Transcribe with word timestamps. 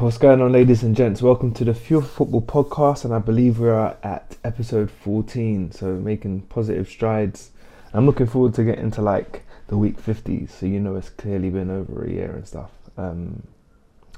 what's 0.00 0.18
going 0.18 0.42
on, 0.42 0.52
ladies 0.52 0.82
and 0.82 0.94
gents? 0.94 1.22
Welcome 1.22 1.54
to 1.54 1.64
the 1.64 1.72
Fuel 1.72 2.02
Football 2.02 2.42
Podcast, 2.42 3.06
and 3.06 3.14
I 3.14 3.18
believe 3.18 3.58
we 3.58 3.68
are 3.68 3.96
at 4.02 4.36
episode 4.44 4.90
14, 4.90 5.72
so 5.72 5.94
making 5.94 6.42
positive 6.42 6.86
strides. 6.86 7.50
I'm 7.94 8.04
looking 8.04 8.26
forward 8.26 8.52
to 8.54 8.64
getting 8.64 8.90
to 8.90 9.00
like 9.00 9.42
the 9.68 9.78
week 9.78 9.96
50s, 9.96 10.50
so 10.50 10.66
you 10.66 10.80
know 10.80 10.96
it's 10.96 11.08
clearly 11.08 11.48
been 11.48 11.70
over 11.70 12.04
a 12.04 12.10
year 12.10 12.30
and 12.32 12.46
stuff. 12.46 12.70
Um, 12.98 13.44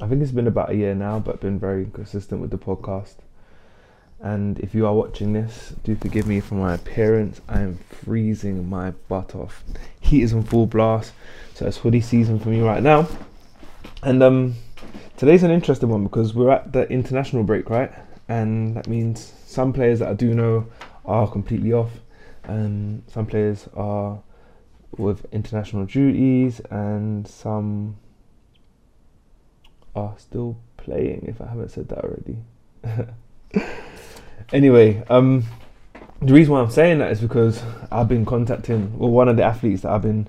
I 0.01 0.09
think 0.09 0.21
it's 0.21 0.33
been 0.33 0.49
about 0.49 0.71
a 0.71 0.75
year 0.75 0.97
now, 0.97 1.21
but 1.21 1.41
been 1.41 1.61
very 1.61 1.87
consistent 1.87 2.41
with 2.41 2.51
the 2.51 2.59
podcast. 2.59 3.15
And 4.21 4.59
if 4.59 4.75
you 4.75 4.85
are 4.85 4.95
watching 4.95 5.33
this, 5.33 5.75
do 5.85 5.95
forgive 5.95 6.27
me 6.27 6.41
for 6.41 6.57
my 6.57 6.75
appearance. 6.75 7.41
I 7.49 7.61
am 7.61 7.79
freezing 7.89 8.69
my 8.69 8.91
butt 9.07 9.37
off. 9.37 9.63
Heat 10.01 10.23
is 10.23 10.35
on 10.35 10.43
full 10.43 10.67
blast, 10.67 11.13
so 11.55 11.67
it's 11.67 11.77
hoodie 11.77 12.01
season 12.01 12.41
for 12.41 12.49
me 12.49 12.63
right 12.63 12.83
now. 12.83 13.07
And 14.03 14.23
um, 14.25 14.55
today's 15.19 15.43
an 15.43 15.51
interesting 15.51 15.89
one 15.89 16.05
because 16.05 16.33
we're 16.33 16.51
at 16.51 16.73
the 16.73 16.89
international 16.89 17.43
break, 17.43 17.69
right? 17.69 17.93
And 18.29 18.77
that 18.77 18.87
means 18.87 19.33
some 19.45 19.73
players 19.73 19.99
that 19.99 20.09
I 20.09 20.15
do 20.15 20.33
know 20.33 20.69
are 21.05 21.29
completely 21.29 21.73
off, 21.73 21.91
and 22.45 23.03
some 23.09 23.27
players 23.27 23.69
are 23.75 24.21
with 24.97 25.27
international 25.33 25.87
duties, 25.87 26.61
and 26.71 27.27
some 27.27 27.97
are 29.97 30.15
still 30.19 30.57
playing. 30.77 31.25
If 31.27 31.41
I 31.41 31.49
haven't 31.49 31.71
said 31.71 31.89
that 31.89 32.05
already. 32.05 32.39
anyway, 34.53 35.03
um, 35.11 35.43
the 36.23 36.33
reason 36.33 36.53
why 36.53 36.61
I'm 36.61 36.71
saying 36.71 36.99
that 36.99 37.11
is 37.11 37.21
because 37.21 37.61
I've 37.91 38.09
been 38.09 38.25
contacting 38.25 38.97
well 38.97 39.11
one 39.11 39.29
of 39.29 39.37
the 39.37 39.43
athletes 39.43 39.83
that 39.83 39.91
I've 39.91 40.03
been 40.03 40.29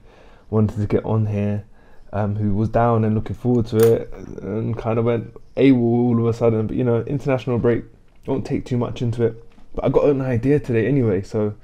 wanting 0.49 0.77
to 0.77 0.87
get 0.87 1.05
on 1.05 1.27
here 1.27 1.65
um, 2.13 2.35
who 2.35 2.53
was 2.53 2.69
down 2.69 3.03
and 3.03 3.15
looking 3.15 3.35
forward 3.35 3.67
to 3.67 3.77
it 3.77 4.13
and 4.41 4.77
kind 4.77 4.97
of 4.97 5.05
went 5.05 5.33
AWOL 5.55 6.09
all 6.09 6.19
of 6.19 6.25
a 6.25 6.33
sudden. 6.33 6.67
But 6.67 6.75
you 6.75 6.83
know, 6.83 7.01
international 7.01 7.59
break, 7.59 7.83
won't 8.25 8.45
take 8.45 8.65
too 8.65 8.77
much 8.77 9.01
into 9.01 9.23
it. 9.23 9.43
But 9.75 9.85
I 9.85 9.89
got 9.89 10.05
an 10.05 10.21
idea 10.21 10.59
today 10.59 10.87
anyway, 10.87 11.21
so 11.21 11.55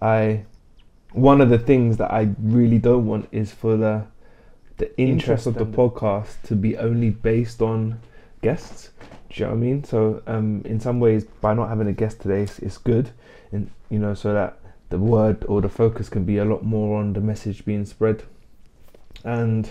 I 0.00 0.44
one 1.12 1.40
of 1.40 1.50
the 1.50 1.58
things 1.58 1.98
that 1.98 2.10
I 2.10 2.30
really 2.40 2.78
don't 2.78 3.06
want 3.06 3.28
is 3.32 3.52
for 3.52 3.76
the 3.76 4.06
the 4.78 4.98
interest 4.98 5.46
of 5.46 5.54
the 5.54 5.66
podcast 5.66 6.42
to 6.44 6.56
be 6.56 6.76
only 6.76 7.10
based 7.10 7.62
on 7.62 8.00
guests. 8.40 8.90
Do 9.30 9.40
you 9.40 9.46
know 9.46 9.52
what 9.52 9.56
I 9.56 9.60
mean? 9.60 9.84
So 9.84 10.22
um, 10.26 10.62
in 10.64 10.80
some 10.80 10.98
ways, 10.98 11.24
by 11.24 11.54
not 11.54 11.68
having 11.68 11.86
a 11.86 11.92
guest 11.92 12.20
today, 12.20 12.42
it's, 12.42 12.58
it's 12.58 12.78
good, 12.78 13.10
and 13.52 13.70
you 13.90 13.98
know, 13.98 14.14
so 14.14 14.32
that 14.32 14.58
the 14.88 14.98
word 14.98 15.44
or 15.46 15.60
the 15.60 15.68
focus 15.68 16.08
can 16.08 16.24
be 16.24 16.38
a 16.38 16.44
lot 16.44 16.64
more 16.64 16.98
on 16.98 17.12
the 17.12 17.20
message 17.20 17.64
being 17.64 17.84
spread. 17.86 18.24
And 19.24 19.70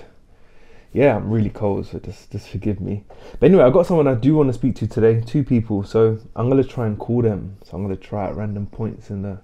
yeah, 0.93 1.15
I'm 1.15 1.29
really 1.29 1.49
cold, 1.49 1.87
so 1.87 1.99
just 1.99 2.31
just 2.31 2.49
forgive 2.49 2.81
me. 2.81 3.03
But 3.39 3.47
anyway, 3.47 3.63
I've 3.63 3.73
got 3.73 3.85
someone 3.85 4.07
I 4.07 4.15
do 4.15 4.35
want 4.35 4.49
to 4.49 4.53
speak 4.53 4.75
to 4.77 4.87
today, 4.87 5.21
two 5.21 5.43
people. 5.43 5.83
So 5.83 6.19
I'm 6.35 6.49
gonna 6.49 6.63
try 6.63 6.87
and 6.87 6.99
call 6.99 7.21
them. 7.21 7.57
So 7.63 7.77
I'm 7.77 7.83
gonna 7.83 7.95
try 7.95 8.27
at 8.27 8.35
random 8.35 8.67
points 8.67 9.09
in 9.09 9.21
the 9.21 9.39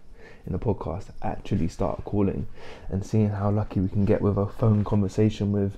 in 0.46 0.54
the 0.54 0.60
podcast 0.60 1.08
actually 1.22 1.68
start 1.68 2.04
calling 2.06 2.48
and 2.90 3.06
seeing 3.06 3.30
how 3.30 3.52
lucky 3.52 3.82
we 3.82 3.90
can 3.90 4.06
get 4.06 4.22
with 4.22 4.38
a 4.38 4.46
phone 4.48 4.84
conversation 4.84 5.52
with 5.52 5.78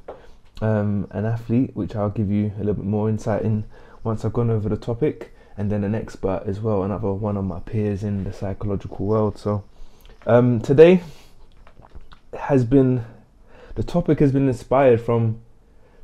um, 0.62 1.08
an 1.12 1.26
athlete, 1.26 1.72
which 1.74 1.96
I'll 1.96 2.10
give 2.10 2.30
you 2.30 2.52
a 2.58 2.60
little 2.60 2.76
bit 2.76 2.86
more 2.86 3.10
insight 3.10 3.42
in 3.42 3.66
once 4.04 4.24
I've 4.24 4.34
gone 4.34 4.50
over 4.50 4.70
the 4.70 4.78
topic, 4.78 5.34
and 5.58 5.72
then 5.72 5.84
an 5.84 5.94
expert 5.94 6.44
as 6.46 6.60
well, 6.60 6.84
another 6.84 7.12
one 7.12 7.36
of 7.36 7.46
my 7.46 7.60
peers 7.60 8.04
in 8.04 8.24
the 8.24 8.32
psychological 8.32 9.06
world. 9.06 9.38
So 9.38 9.64
um, 10.26 10.62
today 10.62 11.02
has 12.38 12.64
been 12.64 13.04
the 13.76 13.84
topic 13.84 14.20
has 14.20 14.32
been 14.32 14.48
inspired 14.48 15.02
from 15.02 15.42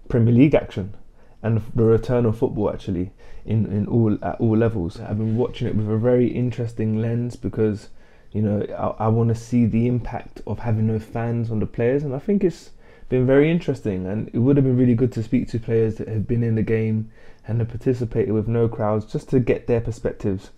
Premier 0.08 0.34
League 0.34 0.56
action 0.56 0.96
and 1.42 1.62
the 1.76 1.84
return 1.84 2.26
of 2.26 2.38
football 2.38 2.72
actually 2.72 3.12
in, 3.46 3.66
in 3.68 3.88
all 3.88 4.18
at 4.24 4.40
all 4.40 4.58
levels. 4.58 5.00
I've 5.00 5.18
been 5.18 5.38
watching 5.38 5.68
it 5.68 5.76
with 5.76 5.90
a 5.90 5.98
very 5.98 6.28
interesting 6.28 7.02
lens 7.02 7.36
because 7.36 7.90
you 8.32 8.42
know 8.42 8.66
I, 9.00 9.06
I 9.06 9.08
want 9.10 9.30
to 9.30 9.36
see 9.36 9.66
the 9.66 9.88
impact 9.88 10.42
of 10.48 10.60
having 10.60 10.88
no 10.88 11.00
fans 11.00 11.52
on 11.52 11.60
the 11.60 11.68
players, 11.68 12.04
and 12.04 12.16
I 12.16 12.20
think 12.20 12.44
it's 12.44 12.72
been 13.10 13.28
very 13.28 13.52
interesting. 13.52 14.08
And 14.08 14.30
it 14.34 14.40
would 14.40 14.58
have 14.58 14.66
been 14.66 14.78
really 14.78 14.96
good 14.96 15.12
to 15.14 15.24
speak 15.24 15.48
to 15.50 15.60
players 15.60 15.96
that 15.96 16.08
have 16.08 16.28
been 16.28 16.44
in 16.44 16.56
the 16.56 16.64
game 16.64 17.12
and 17.48 17.60
have 17.60 17.70
participated 17.70 18.34
with 18.34 18.48
no 18.48 18.68
crowds 18.68 19.06
just 19.06 19.30
to 19.30 19.40
get 19.40 19.68
their 19.68 19.82
perspectives. 19.82 20.50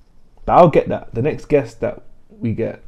But 0.45 0.53
I'll 0.53 0.69
get 0.69 0.87
that. 0.87 1.13
The 1.13 1.21
next 1.21 1.45
guest 1.45 1.81
that 1.81 2.03
we 2.29 2.53
get, 2.53 2.81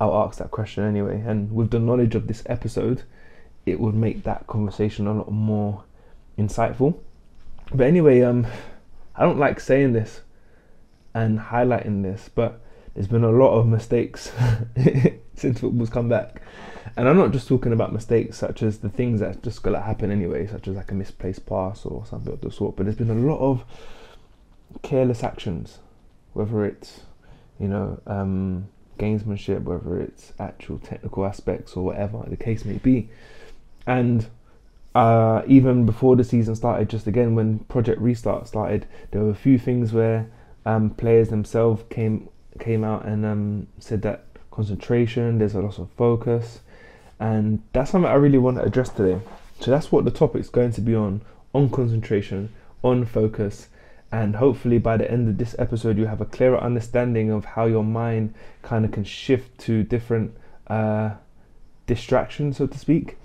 I'll 0.00 0.16
ask 0.26 0.38
that 0.38 0.50
question 0.50 0.82
anyway. 0.82 1.22
And 1.24 1.52
with 1.52 1.70
the 1.70 1.78
knowledge 1.78 2.16
of 2.16 2.26
this 2.26 2.42
episode, 2.46 3.04
it 3.64 3.78
would 3.78 3.94
make 3.94 4.24
that 4.24 4.48
conversation 4.48 5.06
a 5.06 5.14
lot 5.14 5.30
more 5.30 5.84
insightful. 6.38 6.98
But 7.72 7.86
anyway, 7.86 8.22
um, 8.22 8.46
I 9.16 9.22
don't 9.22 9.38
like 9.38 9.60
saying 9.60 9.92
this 9.92 10.20
and 11.14 11.38
highlighting 11.38 12.02
this, 12.02 12.28
but 12.34 12.60
there's 12.94 13.08
been 13.08 13.24
a 13.24 13.30
lot 13.30 13.58
of 13.58 13.66
mistakes 13.66 14.32
since 15.34 15.60
football's 15.60 15.90
come 15.90 16.08
back. 16.08 16.42
And 16.96 17.08
I'm 17.08 17.16
not 17.16 17.32
just 17.32 17.48
talking 17.48 17.72
about 17.72 17.92
mistakes 17.92 18.36
such 18.36 18.62
as 18.62 18.78
the 18.78 18.88
things 18.88 19.20
that 19.20 19.42
just 19.42 19.62
gonna 19.62 19.80
happen 19.80 20.10
anyway, 20.10 20.46
such 20.46 20.68
as 20.68 20.76
like 20.76 20.90
a 20.90 20.94
misplaced 20.94 21.46
pass 21.46 21.84
or 21.84 22.06
something 22.06 22.32
of 22.32 22.40
the 22.40 22.50
sort, 22.50 22.76
but 22.76 22.84
there's 22.84 22.96
been 22.96 23.10
a 23.10 23.14
lot 23.14 23.38
of 23.38 23.64
careless 24.82 25.24
actions, 25.24 25.78
whether 26.32 26.64
it's, 26.64 27.00
you 27.58 27.68
know, 27.68 28.00
um, 28.06 28.68
gamesmanship, 28.98 29.62
whether 29.62 30.00
it's 30.00 30.32
actual 30.38 30.78
technical 30.78 31.24
aspects 31.24 31.74
or 31.74 31.84
whatever 31.84 32.24
the 32.28 32.36
case 32.36 32.64
may 32.64 32.78
be. 32.78 33.08
And 33.86 34.28
uh, 34.94 35.42
even 35.46 35.86
before 35.86 36.14
the 36.14 36.24
season 36.24 36.54
started, 36.54 36.88
just 36.88 37.06
again 37.06 37.34
when 37.34 37.60
Project 37.60 38.00
Restart 38.00 38.46
started, 38.46 38.86
there 39.10 39.22
were 39.22 39.30
a 39.30 39.34
few 39.34 39.58
things 39.58 39.92
where 39.92 40.30
um, 40.64 40.90
players 40.90 41.28
themselves 41.30 41.82
came 41.90 42.28
came 42.60 42.84
out 42.84 43.04
and 43.04 43.26
um, 43.26 43.66
said 43.80 44.02
that 44.02 44.24
concentration, 44.52 45.38
there's 45.38 45.54
a 45.54 45.60
loss 45.60 45.78
of 45.78 45.90
focus, 45.96 46.60
and 47.18 47.60
that's 47.72 47.90
something 47.90 48.10
I 48.10 48.14
really 48.14 48.38
want 48.38 48.58
to 48.58 48.62
address 48.62 48.88
today. 48.88 49.20
So 49.58 49.70
that's 49.70 49.90
what 49.90 50.04
the 50.04 50.12
topic's 50.12 50.48
going 50.48 50.72
to 50.72 50.80
be 50.80 50.94
on: 50.94 51.22
on 51.52 51.70
concentration, 51.70 52.50
on 52.84 53.04
focus, 53.04 53.68
and 54.12 54.36
hopefully 54.36 54.78
by 54.78 54.96
the 54.96 55.10
end 55.10 55.28
of 55.28 55.38
this 55.38 55.56
episode, 55.58 55.98
you 55.98 56.06
have 56.06 56.20
a 56.20 56.24
clearer 56.24 56.60
understanding 56.60 57.32
of 57.32 57.44
how 57.44 57.66
your 57.66 57.84
mind 57.84 58.32
kind 58.62 58.84
of 58.84 58.92
can 58.92 59.02
shift 59.02 59.58
to 59.58 59.82
different 59.82 60.36
uh, 60.68 61.14
distractions, 61.88 62.58
so 62.58 62.68
to 62.68 62.78
speak 62.78 63.16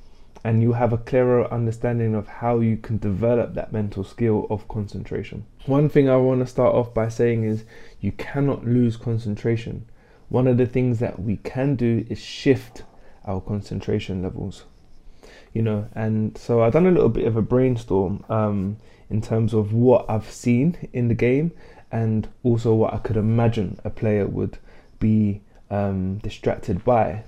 and 0.43 0.61
you 0.61 0.73
have 0.73 0.93
a 0.93 0.97
clearer 0.97 1.51
understanding 1.53 2.15
of 2.15 2.27
how 2.27 2.59
you 2.59 2.77
can 2.77 2.97
develop 2.97 3.53
that 3.53 3.73
mental 3.73 4.03
skill 4.03 4.47
of 4.49 4.67
concentration. 4.67 5.45
One 5.65 5.89
thing 5.89 6.09
I 6.09 6.15
want 6.15 6.39
to 6.41 6.47
start 6.47 6.73
off 6.75 6.93
by 6.93 7.09
saying 7.09 7.43
is 7.43 7.65
you 7.99 8.11
cannot 8.13 8.65
lose 8.65 8.95
concentration. 8.95 9.85
One 10.29 10.47
of 10.47 10.57
the 10.57 10.65
things 10.65 10.99
that 10.99 11.21
we 11.21 11.37
can 11.37 11.75
do 11.75 12.05
is 12.09 12.19
shift 12.19 12.83
our 13.25 13.41
concentration 13.41 14.23
levels. 14.23 14.63
You 15.53 15.63
know, 15.63 15.87
and 15.93 16.37
so 16.37 16.61
I've 16.61 16.73
done 16.73 16.85
a 16.85 16.91
little 16.91 17.09
bit 17.09 17.25
of 17.25 17.35
a 17.35 17.41
brainstorm 17.41 18.23
um, 18.29 18.77
in 19.09 19.21
terms 19.21 19.53
of 19.53 19.73
what 19.73 20.05
I've 20.07 20.31
seen 20.31 20.89
in 20.93 21.07
the 21.07 21.15
game 21.15 21.51
and 21.91 22.27
also 22.43 22.73
what 22.73 22.93
I 22.93 22.99
could 22.99 23.17
imagine 23.17 23.79
a 23.83 23.89
player 23.89 24.27
would 24.27 24.59
be 24.99 25.41
um, 25.71 26.19
distracted 26.19 26.83
by 26.85 27.23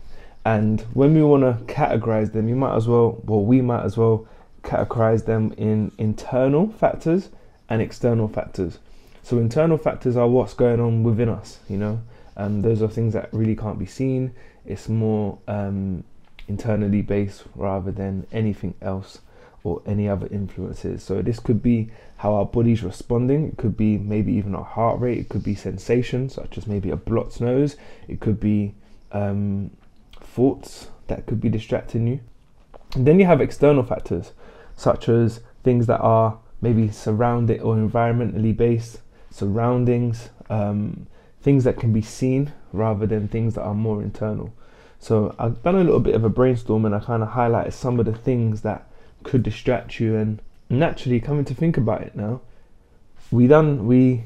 and 0.46 0.82
when 0.94 1.14
we 1.14 1.22
want 1.22 1.44
to 1.44 1.74
categorize 1.74 2.34
them, 2.34 2.50
you 2.50 2.56
might 2.56 2.76
as 2.76 2.88
well, 2.88 3.22
well, 3.26 3.44
we 3.44 3.62
might 3.62 3.84
as 3.84 3.98
well 3.98 4.28
categorize 4.64 5.26
them 5.26 5.54
in 5.58 5.92
internal 5.98 6.72
factors 6.72 7.30
and 7.70 7.82
external 7.82 8.28
factors. 8.28 8.80
So 9.24 9.38
internal 9.38 9.78
factors 9.78 10.18
are 10.18 10.28
what's 10.28 10.54
going 10.54 10.80
on 10.80 11.04
within 11.04 11.30
us, 11.30 11.60
you 11.70 11.78
know, 11.78 12.02
and 12.36 12.64
those 12.64 12.82
are 12.82 12.88
things 12.88 13.14
that 13.14 13.30
really 13.32 13.56
can't 13.56 13.78
be 13.78 13.86
seen. 13.86 14.34
It's 14.66 14.90
more 14.90 15.38
um, 15.48 16.04
internally 16.48 17.02
based 17.02 17.44
rather 17.56 17.92
than 17.92 18.26
anything 18.32 18.74
else 18.82 19.20
or 19.64 19.82
any 19.86 20.10
other 20.10 20.28
influences. 20.28 21.04
So 21.04 21.22
this 21.22 21.40
could 21.40 21.62
be 21.62 21.92
how 22.18 22.34
our 22.34 22.46
body's 22.46 22.84
responding. 22.84 23.48
It 23.48 23.58
could 23.58 23.78
be 23.78 23.98
maybe 23.98 24.34
even 24.34 24.56
our 24.56 24.64
heart 24.64 25.00
rate. 25.00 25.20
It 25.20 25.30
could 25.30 25.44
be 25.44 25.54
sensations 25.54 26.34
such 26.34 26.58
as 26.58 26.66
maybe 26.66 26.90
a 26.90 26.96
blocked 26.96 27.40
nose. 27.40 27.76
It 28.08 28.20
could 28.20 28.40
be 28.40 28.74
um, 29.12 29.70
thoughts 30.34 30.88
that 31.08 31.26
could 31.26 31.42
be 31.42 31.50
distracting 31.50 32.08
you. 32.08 32.20
And 32.96 33.06
then 33.06 33.20
you 33.20 33.26
have 33.26 33.42
external 33.42 33.84
factors, 33.84 34.32
such 34.76 35.10
as 35.10 35.42
things 35.64 35.88
that 35.88 36.00
are 36.00 36.40
maybe 36.62 36.90
surrounded 36.90 37.62
or 37.62 37.76
environmentally 37.76 38.56
based, 38.56 39.02
surroundings, 39.30 40.30
um, 40.50 41.08
things 41.42 41.64
that 41.64 41.78
can 41.78 41.92
be 41.92 42.02
seen 42.02 42.52
rather 42.72 43.06
than 43.06 43.28
things 43.28 43.56
that 43.56 43.64
are 43.64 43.74
more 43.74 44.02
internal. 44.02 44.54
So 45.00 45.36
I've 45.40 45.62
done 45.64 45.76
a 45.76 45.84
little 45.84 46.00
bit 46.00 46.16
of 46.16 46.24
a 46.24 46.30
brainstorm 46.30 46.86
and 46.86 46.94
I 46.94 47.00
kind 47.00 47.24
of 47.24 47.30
highlighted 47.30 47.74
some 47.74 48.00
of 48.00 48.06
the 48.06 48.14
things 48.14 48.62
that 48.62 48.88
could 49.24 49.42
distract 49.42 50.00
you. 50.00 50.16
And 50.16 50.42
naturally, 50.70 51.20
coming 51.20 51.46
to 51.46 51.56
think 51.56 51.78
about 51.78 52.02
it 52.02 52.16
now, 52.16 52.42
we 53.32 53.48
done 53.48 53.88
we 53.88 54.26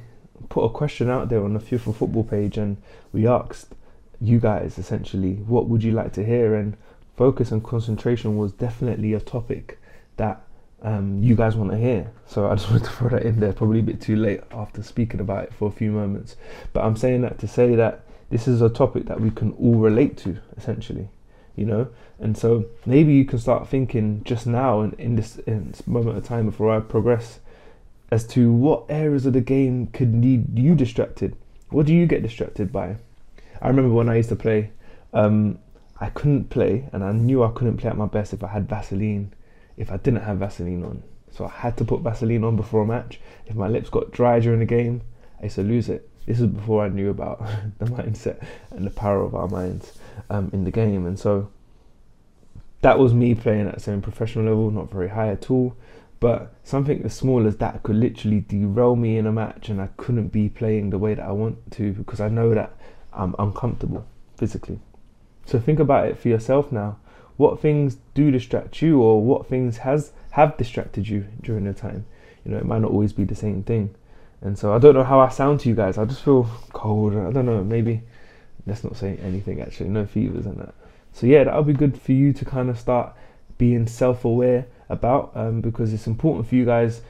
put 0.50 0.64
a 0.64 0.70
question 0.70 1.10
out 1.10 1.30
there 1.30 1.44
on 1.44 1.54
the 1.54 1.60
for 1.60 1.94
Football 1.94 2.24
page 2.24 2.58
and 2.58 2.78
we 3.14 3.26
asked 3.26 3.74
you 4.22 4.40
guys 4.40 4.78
essentially 4.78 5.36
what 5.48 5.68
would 5.68 5.84
you 5.84 5.92
like 5.92 6.14
to 6.14 6.26
hear 6.26 6.56
and 6.56 6.78
focus 7.16 7.52
and 7.52 7.64
concentration 7.64 8.38
was 8.38 8.52
definitely 8.52 9.14
a 9.14 9.20
topic 9.20 9.80
that 10.18 10.42
um, 10.82 11.22
you 11.22 11.36
guys 11.36 11.56
want 11.56 11.72
to 11.72 11.78
hear. 11.78 12.12
So 12.28 12.50
I 12.50 12.56
just 12.56 12.70
wanted 12.70 12.86
to 12.86 12.92
throw 12.92 13.10
that 13.10 13.24
in 13.24 13.40
there. 13.40 13.54
Probably 13.54 13.80
a 13.80 13.84
bit 13.84 14.02
too 14.02 14.16
late 14.16 14.42
after 14.52 14.84
speaking 14.84 15.20
about 15.20 15.46
it 15.46 15.54
for 15.54 15.68
a 15.68 15.72
few 15.72 15.92
moments, 15.92 16.36
but 16.74 16.84
I'm 16.84 16.96
saying 16.96 17.22
that 17.22 17.40
to 17.40 17.48
say 17.48 17.76
that 17.76 18.02
this 18.30 18.48
is 18.48 18.62
a 18.62 18.70
topic 18.70 19.06
that 19.06 19.20
we 19.20 19.32
can 19.32 19.54
all 19.54 19.76
relate 19.76 20.18
to, 20.18 20.38
essentially. 20.58 21.10
You 21.56 21.66
know, 21.66 21.88
and 22.20 22.38
so 22.38 22.66
maybe 22.86 23.14
you 23.14 23.24
can 23.24 23.40
start 23.40 23.70
thinking 23.70 24.24
just 24.26 24.46
now 24.46 24.82
in, 24.82 24.92
in 24.98 25.16
this 25.16 25.38
in 25.38 25.72
this 25.72 25.88
moment 25.88 26.18
of 26.18 26.26
time 26.26 26.48
before 26.48 26.70
I 26.76 26.82
progress 26.82 27.40
as 28.12 28.28
to 28.28 28.52
what 28.52 28.84
areas 28.90 29.26
of 29.26 29.32
the 29.32 29.40
game 29.40 29.88
could 29.88 30.14
need 30.14 30.60
you 30.60 30.76
distracted. 30.76 31.38
What 31.70 31.86
do 31.86 31.94
you 31.94 32.08
get 32.08 32.24
distracted 32.24 32.74
by? 32.74 32.98
I 33.62 33.68
remember 33.68 33.94
when 33.94 34.10
I 34.10 34.16
used 34.18 34.30
to 34.30 34.36
play, 34.36 34.72
um, 35.14 35.60
I 36.00 36.10
couldn't 36.10 36.50
play, 36.50 36.90
and 36.92 37.04
I 37.04 37.12
knew 37.12 37.44
I 37.44 37.52
couldn't 37.52 37.78
play 37.78 37.90
at 37.90 37.98
my 37.98 38.06
best 38.06 38.34
if 38.34 38.44
I 38.44 38.48
had 38.48 38.68
Vaseline, 38.68 39.34
if 39.78 39.92
I 39.92 39.98
didn't 39.98 40.24
have 40.24 40.38
Vaseline 40.38 40.84
on. 40.84 41.04
So 41.32 41.46
I 41.46 41.50
had 41.50 41.78
to 41.78 41.86
put 41.86 42.02
Vaseline 42.02 42.44
on 42.44 42.56
before 42.56 42.84
a 42.84 42.86
match. 42.86 43.20
If 43.46 43.56
my 43.56 43.68
lips 43.68 43.90
got 43.90 44.12
dry 44.12 44.40
during 44.40 44.60
the 44.60 44.66
game, 44.66 45.02
I 45.40 45.44
used 45.44 45.56
to 45.56 45.64
lose 45.64 45.90
it. 45.90 46.10
This 46.26 46.40
is 46.40 46.48
before 46.48 46.84
I 46.84 46.90
knew 46.90 47.10
about 47.10 47.40
the 47.80 47.86
mindset 47.86 48.44
and 48.72 48.86
the 48.86 48.92
power 48.92 49.22
of 49.22 49.36
our 49.36 49.48
minds 49.48 49.98
um, 50.30 50.50
in 50.54 50.64
the 50.64 50.72
game. 50.72 51.06
And 51.06 51.20
so 51.20 51.50
that 52.82 53.00
was 53.00 53.14
me 53.14 53.36
playing 53.36 53.68
at 53.68 53.78
a 53.78 53.80
semi-professional 53.80 54.46
level, 54.46 54.72
not 54.72 54.92
very 54.92 55.10
high 55.10 55.30
at 55.30 55.52
all. 55.52 55.76
But 56.20 56.54
something 56.64 57.04
as 57.04 57.14
small 57.14 57.46
as 57.46 57.58
that 57.58 57.84
could 57.84 57.98
literally 57.98 58.40
derail 58.40 58.96
me 58.96 59.18
in 59.18 59.28
a 59.28 59.32
match, 59.32 59.70
and 59.70 59.82
I 59.82 59.90
couldn't 59.98 60.30
be 60.30 60.50
playing 60.50 60.90
the 60.90 60.98
way 60.98 61.14
that 61.14 61.26
I 61.26 61.32
want 61.32 61.72
to 61.74 61.94
because 61.94 62.22
I 62.22 62.30
know 62.30 62.54
that 62.54 62.76
I'm 63.16 63.36
uncomfortable 63.40 64.06
physically. 64.38 64.80
So 65.46 65.60
think 65.60 65.80
about 65.80 66.08
it 66.08 66.18
for 66.18 66.28
yourself 66.28 66.72
now. 66.72 66.98
What 67.38 67.60
things 67.60 67.98
do 68.14 68.32
distract 68.32 68.82
you, 68.82 69.02
or 69.02 69.22
what 69.22 69.48
things 69.48 69.78
has 69.78 70.12
have 70.32 70.58
distracted 70.58 71.08
you 71.08 71.28
during 71.42 71.66
the 71.66 71.74
time? 71.74 72.06
You 72.44 72.52
know, 72.52 72.58
it 72.58 72.66
might 72.66 72.82
not 72.82 72.92
always 72.92 73.14
be 73.14 73.24
the 73.24 73.36
same 73.36 73.64
thing. 73.64 73.94
And 74.42 74.58
so 74.58 74.74
I 74.74 74.80
don't 74.80 74.96
know 74.96 75.04
how 75.04 75.20
I 75.20 75.30
sound 75.30 75.60
to 75.62 75.70
you 75.70 75.76
guys. 75.76 75.98
I 75.98 76.06
just 76.06 76.24
feel 76.24 76.50
cold. 76.74 77.14
I 77.14 77.32
don't 77.32 77.46
know. 77.46 77.64
Maybe 77.64 78.04
let's 78.66 78.84
not 78.84 78.96
say 78.96 79.18
anything. 79.18 79.62
Actually, 79.62 79.90
no 79.90 80.06
fevers 80.06 80.46
and 80.46 80.60
that. 80.60 80.74
So 81.14 81.28
yeah, 81.28 81.44
that'll 81.44 81.64
be 81.64 81.74
good 81.74 82.00
for 82.00 82.12
you 82.12 82.34
to 82.34 82.46
kind 82.46 82.70
of 82.70 82.80
start 82.80 83.14
being 83.58 83.88
self-aware 83.88 84.68
about, 84.90 85.32
um, 85.36 85.62
because 85.62 85.94
it's 85.94 86.08
important 86.08 86.48
for 86.48 86.56
you 86.56 86.66
guys 86.66 87.02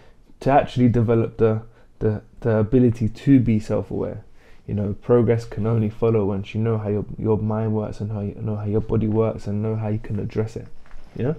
to 0.42 0.52
actually 0.52 0.90
develop 0.90 1.38
the 1.38 1.64
the, 2.00 2.22
the 2.42 2.58
ability 2.58 3.08
to 3.10 3.40
be 3.40 3.60
self-aware 3.60 4.24
you 4.68 4.74
know 4.74 4.96
progress 5.02 5.46
can 5.46 5.68
only 5.68 5.90
follow 5.90 6.26
once 6.26 6.54
you 6.54 6.62
know 6.62 6.78
how 6.78 6.90
your 6.90 7.06
your 7.18 7.38
mind 7.38 7.74
works 7.74 8.00
and 8.00 8.12
how 8.12 8.22
you 8.22 8.36
know 8.36 8.56
how 8.56 8.66
your 8.66 8.82
body 8.82 9.08
works 9.08 9.48
and 9.48 9.62
know 9.62 9.76
how 9.76 9.88
you 9.88 10.00
can 10.00 10.20
address 10.20 10.56
it 10.56 10.68
you 11.16 11.24
know? 11.24 11.36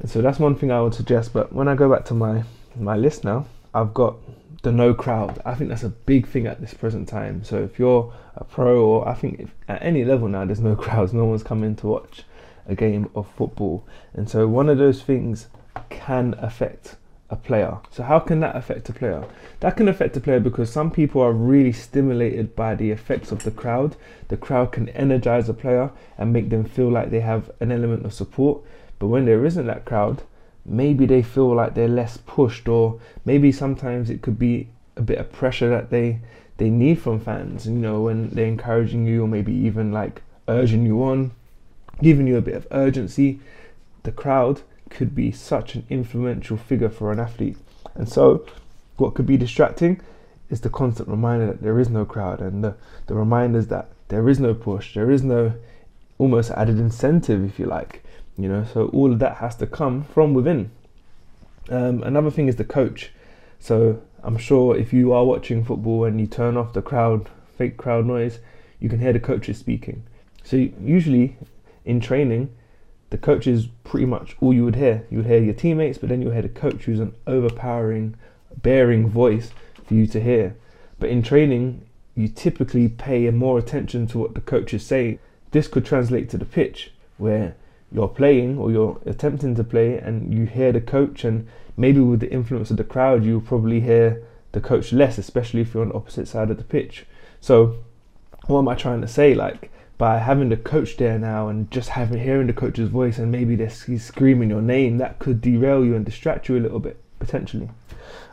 And 0.00 0.10
so 0.10 0.22
that's 0.22 0.38
one 0.38 0.54
thing 0.54 0.70
i 0.70 0.80
would 0.80 0.94
suggest 0.94 1.32
but 1.32 1.52
when 1.52 1.68
i 1.68 1.74
go 1.74 1.90
back 1.90 2.04
to 2.06 2.14
my 2.14 2.44
my 2.76 2.96
list 2.96 3.24
now 3.24 3.46
i've 3.74 3.92
got 3.92 4.16
the 4.62 4.72
no 4.72 4.92
crowd. 4.92 5.40
I 5.44 5.54
think 5.54 5.70
that's 5.70 5.84
a 5.84 5.88
big 5.88 6.26
thing 6.26 6.46
at 6.46 6.60
this 6.60 6.74
present 6.74 7.08
time. 7.08 7.44
So 7.44 7.62
if 7.62 7.78
you're 7.78 8.12
a 8.36 8.44
pro 8.44 8.84
or 8.84 9.08
i 9.08 9.14
think 9.14 9.40
if, 9.40 9.54
at 9.68 9.82
any 9.82 10.04
level 10.04 10.28
now 10.28 10.44
there's 10.44 10.60
no 10.60 10.76
crowds. 10.84 11.12
No 11.12 11.24
one's 11.24 11.42
coming 11.42 11.76
to 11.76 11.86
watch 11.86 12.24
a 12.66 12.74
game 12.74 13.10
of 13.14 13.28
football. 13.28 13.86
And 14.14 14.28
so 14.28 14.46
one 14.46 14.68
of 14.68 14.78
those 14.78 15.02
things 15.02 15.48
can 15.88 16.34
affect 16.38 16.96
a 17.30 17.36
player. 17.36 17.78
So 17.90 18.02
how 18.02 18.18
can 18.18 18.40
that 18.40 18.56
affect 18.56 18.88
a 18.88 18.92
player? 18.92 19.24
That 19.60 19.76
can 19.76 19.88
affect 19.88 20.16
a 20.16 20.20
player 20.20 20.40
because 20.40 20.70
some 20.70 20.90
people 20.90 21.22
are 21.22 21.32
really 21.32 21.72
stimulated 21.72 22.56
by 22.56 22.74
the 22.74 22.90
effects 22.90 23.30
of 23.30 23.44
the 23.44 23.50
crowd. 23.50 23.96
The 24.28 24.36
crowd 24.36 24.72
can 24.72 24.88
energize 24.90 25.48
a 25.48 25.54
player 25.54 25.90
and 26.18 26.32
make 26.32 26.50
them 26.50 26.64
feel 26.64 26.90
like 26.90 27.10
they 27.10 27.20
have 27.20 27.50
an 27.60 27.70
element 27.70 28.04
of 28.04 28.12
support. 28.12 28.62
But 28.98 29.08
when 29.08 29.24
there 29.26 29.46
isn't 29.46 29.66
that 29.66 29.84
crowd, 29.84 30.22
maybe 30.66 31.06
they 31.06 31.22
feel 31.22 31.54
like 31.54 31.74
they're 31.74 31.88
less 31.88 32.16
pushed 32.16 32.68
or 32.68 33.00
maybe 33.24 33.52
sometimes 33.52 34.10
it 34.10 34.22
could 34.22 34.38
be 34.38 34.68
a 34.96 35.02
bit 35.02 35.18
of 35.18 35.32
pressure 35.32 35.70
that 35.70 35.90
they 35.90 36.20
they 36.58 36.68
need 36.68 37.00
from 37.00 37.18
fans, 37.18 37.66
you 37.66 37.72
know, 37.72 38.02
when 38.02 38.28
they're 38.30 38.44
encouraging 38.44 39.06
you 39.06 39.24
or 39.24 39.28
maybe 39.28 39.50
even 39.50 39.92
like 39.92 40.20
urging 40.46 40.84
you 40.84 41.02
on, 41.02 41.30
giving 42.02 42.26
you 42.26 42.36
a 42.36 42.42
bit 42.42 42.54
of 42.54 42.66
urgency. 42.70 43.40
The 44.02 44.12
crowd 44.12 44.60
could 44.90 45.14
be 45.14 45.32
such 45.32 45.74
an 45.74 45.86
influential 45.88 46.56
figure 46.56 46.90
for 46.90 47.10
an 47.12 47.18
athlete. 47.18 47.56
And 47.94 48.08
so, 48.08 48.44
what 48.96 49.14
could 49.14 49.26
be 49.26 49.36
distracting 49.36 50.00
is 50.50 50.60
the 50.60 50.68
constant 50.68 51.08
reminder 51.08 51.46
that 51.46 51.62
there 51.62 51.78
is 51.78 51.88
no 51.88 52.04
crowd 52.04 52.40
and 52.40 52.62
the, 52.62 52.74
the 53.06 53.14
reminders 53.14 53.68
that 53.68 53.88
there 54.08 54.28
is 54.28 54.40
no 54.40 54.52
push, 54.52 54.94
there 54.94 55.10
is 55.10 55.22
no 55.22 55.54
almost 56.18 56.50
added 56.50 56.78
incentive, 56.78 57.44
if 57.44 57.58
you 57.58 57.66
like. 57.66 58.02
You 58.36 58.48
know, 58.48 58.64
so 58.72 58.88
all 58.88 59.12
of 59.12 59.18
that 59.20 59.36
has 59.36 59.56
to 59.56 59.66
come 59.66 60.04
from 60.04 60.34
within. 60.34 60.70
Um, 61.68 62.02
another 62.02 62.30
thing 62.30 62.48
is 62.48 62.56
the 62.56 62.64
coach. 62.64 63.10
So 63.58 64.02
I'm 64.22 64.36
sure 64.36 64.76
if 64.76 64.92
you 64.92 65.12
are 65.12 65.24
watching 65.24 65.64
football 65.64 66.04
and 66.04 66.20
you 66.20 66.26
turn 66.26 66.56
off 66.56 66.72
the 66.72 66.82
crowd, 66.82 67.28
fake 67.56 67.76
crowd 67.76 68.06
noise, 68.06 68.38
you 68.80 68.88
can 68.88 68.98
hear 68.98 69.12
the 69.12 69.20
coaches 69.20 69.58
speaking. 69.58 70.04
So 70.42 70.56
usually 70.56 71.36
in 71.84 72.00
training, 72.00 72.54
the 73.10 73.18
coach 73.18 73.46
is 73.46 73.66
pretty 73.84 74.06
much 74.06 74.36
all 74.40 74.54
you 74.54 74.64
would 74.64 74.76
hear. 74.76 75.04
You 75.10 75.18
would 75.18 75.26
hear 75.26 75.42
your 75.42 75.54
teammates, 75.54 75.98
but 75.98 76.08
then 76.08 76.22
you 76.22 76.30
hear 76.30 76.42
the 76.42 76.48
coach 76.48 76.84
who's 76.84 77.00
an 77.00 77.14
overpowering, 77.26 78.16
bearing 78.62 79.08
voice 79.08 79.50
for 79.84 79.94
you 79.94 80.06
to 80.06 80.20
hear. 80.20 80.56
But 80.98 81.10
in 81.10 81.22
training, 81.22 81.86
you 82.14 82.28
typically 82.28 82.88
pay 82.88 83.28
more 83.30 83.58
attention 83.58 84.06
to 84.08 84.18
what 84.18 84.34
the 84.34 84.40
coach 84.40 84.72
is 84.72 84.86
saying. 84.86 85.18
This 85.50 85.68
could 85.68 85.84
translate 85.84 86.30
to 86.30 86.38
the 86.38 86.44
pitch 86.44 86.92
where 87.18 87.56
you're 87.92 88.08
playing 88.08 88.58
or 88.58 88.70
you're 88.70 89.00
attempting 89.04 89.54
to 89.56 89.64
play 89.64 89.98
and 89.98 90.32
you 90.32 90.46
hear 90.46 90.72
the 90.72 90.80
coach 90.80 91.24
and 91.24 91.48
maybe 91.76 92.00
with 92.00 92.20
the 92.20 92.30
influence 92.30 92.70
of 92.70 92.76
the 92.76 92.84
crowd 92.84 93.24
you'll 93.24 93.40
probably 93.40 93.80
hear 93.80 94.22
the 94.52 94.60
coach 94.60 94.92
less 94.92 95.18
especially 95.18 95.60
if 95.60 95.74
you're 95.74 95.82
on 95.82 95.88
the 95.88 95.94
opposite 95.94 96.28
side 96.28 96.50
of 96.50 96.56
the 96.56 96.64
pitch 96.64 97.04
so 97.40 97.76
what 98.46 98.60
am 98.60 98.68
i 98.68 98.74
trying 98.74 99.00
to 99.00 99.08
say 99.08 99.34
like 99.34 99.70
by 100.00 100.16
having 100.16 100.48
the 100.48 100.56
coach 100.56 100.96
there 100.96 101.18
now 101.18 101.48
and 101.48 101.70
just 101.70 101.90
having 101.90 102.18
hearing 102.18 102.46
the 102.46 102.54
coach's 102.54 102.88
voice 102.88 103.18
and 103.18 103.30
maybe 103.30 103.54
he's 103.54 104.02
screaming 104.02 104.48
your 104.48 104.62
name 104.62 104.96
that 104.96 105.18
could 105.18 105.42
derail 105.42 105.84
you 105.84 105.94
and 105.94 106.06
distract 106.06 106.48
you 106.48 106.56
a 106.56 106.58
little 106.58 106.80
bit 106.80 106.96
potentially. 107.18 107.68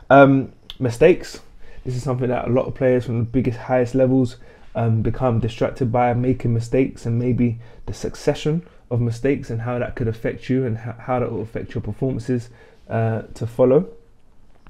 Um, 0.08 0.52
mistakes. 0.78 1.40
This 1.84 1.94
is 1.94 2.02
something 2.02 2.30
that 2.30 2.48
a 2.48 2.50
lot 2.50 2.64
of 2.64 2.74
players 2.74 3.04
from 3.04 3.18
the 3.18 3.24
biggest 3.26 3.58
highest 3.58 3.94
levels 3.94 4.38
um, 4.74 5.02
become 5.02 5.40
distracted 5.40 5.92
by 5.92 6.14
making 6.14 6.54
mistakes 6.54 7.04
and 7.04 7.18
maybe 7.18 7.58
the 7.84 7.92
succession 7.92 8.66
of 8.90 9.02
mistakes 9.02 9.50
and 9.50 9.60
how 9.60 9.78
that 9.78 9.94
could 9.94 10.08
affect 10.08 10.48
you 10.48 10.64
and 10.64 10.78
how, 10.78 10.92
how 10.92 11.20
that 11.20 11.30
will 11.30 11.42
affect 11.42 11.74
your 11.74 11.82
performances 11.82 12.48
uh, 12.88 13.24
to 13.34 13.46
follow 13.46 13.86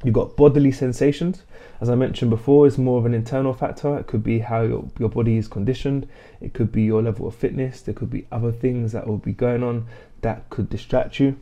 You've 0.05 0.15
got 0.15 0.37
bodily 0.37 0.71
sensations. 0.71 1.43
As 1.81 1.89
I 1.89 1.95
mentioned 1.95 2.31
before, 2.31 2.67
it's 2.67 2.79
more 2.79 2.99
of 2.99 3.07
an 3.07 3.15
internal 3.15 3.53
factor. 3.53 3.99
It 3.99 4.07
could 4.07 4.23
be 4.23 4.41
how 4.41 4.63
your, 4.63 4.89
your 4.99 5.09
body 5.09 5.37
is 5.37 5.49
conditioned, 5.49 6.09
it 6.41 6.55
could 6.55 6.71
be 6.71 6.83
your 6.83 7.03
level 7.03 7.27
of 7.27 7.35
fitness, 7.35 7.81
there 7.81 7.95
could 7.95 8.11
be 8.11 8.27
other 8.31 8.53
things 8.53 8.93
that 8.93 9.07
will 9.07 9.19
be 9.19 9.33
going 9.33 9.63
on 9.63 9.87
that 10.21 10.49
could 10.51 10.69
distract 10.69 11.19
you. 11.19 11.37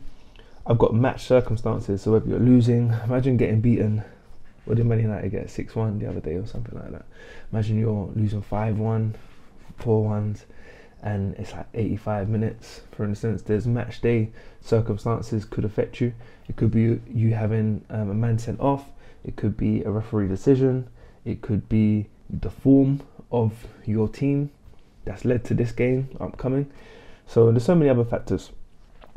I've 0.65 0.79
got 0.79 0.93
match 0.93 1.25
circumstances, 1.25 2.01
so 2.01 2.11
whether 2.11 2.27
you're 2.27 2.39
losing, 2.39 2.93
imagine 3.03 3.37
getting 3.37 3.61
beaten. 3.61 4.03
What 4.65 4.77
did 4.77 4.85
Man 4.85 4.99
United 4.99 5.29
get? 5.29 5.49
6 5.49 5.75
1 5.75 5.99
the 5.99 6.09
other 6.09 6.19
day 6.19 6.35
or 6.35 6.45
something 6.45 6.77
like 6.77 6.91
that. 6.91 7.05
Imagine 7.53 7.79
you're 7.79 8.11
losing 8.15 8.41
5 8.41 8.77
1, 8.77 9.15
4 9.77 10.11
1s 10.11 10.41
and 11.07 11.35
it's 11.35 11.53
like 11.53 11.67
85 11.73 12.27
minutes 12.27 12.81
for 12.91 13.05
instance 13.05 13.41
there's 13.41 13.65
match 13.65 14.01
day 14.01 14.29
circumstances 14.61 15.45
could 15.45 15.63
affect 15.63 16.01
you. 16.01 16.13
It 16.49 16.55
could 16.57 16.71
be 16.71 16.99
you 17.09 17.33
having 17.33 17.85
um, 17.89 18.09
a 18.09 18.13
man 18.13 18.37
sent 18.37 18.59
off. 18.59 18.85
It 19.23 19.35
could 19.35 19.55
be 19.57 19.83
a 19.83 19.89
referee 19.89 20.27
decision. 20.27 20.89
It 21.25 21.41
could 21.41 21.67
be 21.69 22.07
the 22.29 22.49
form 22.49 23.01
of 23.31 23.53
your 23.85 24.09
team 24.09 24.51
that's 25.05 25.23
led 25.23 25.45
to 25.45 25.53
this 25.53 25.71
game 25.71 26.09
upcoming. 26.19 26.69
So 27.25 27.51
there's 27.51 27.63
so 27.65 27.75
many 27.75 27.89
other 27.89 28.05
factors. 28.05 28.51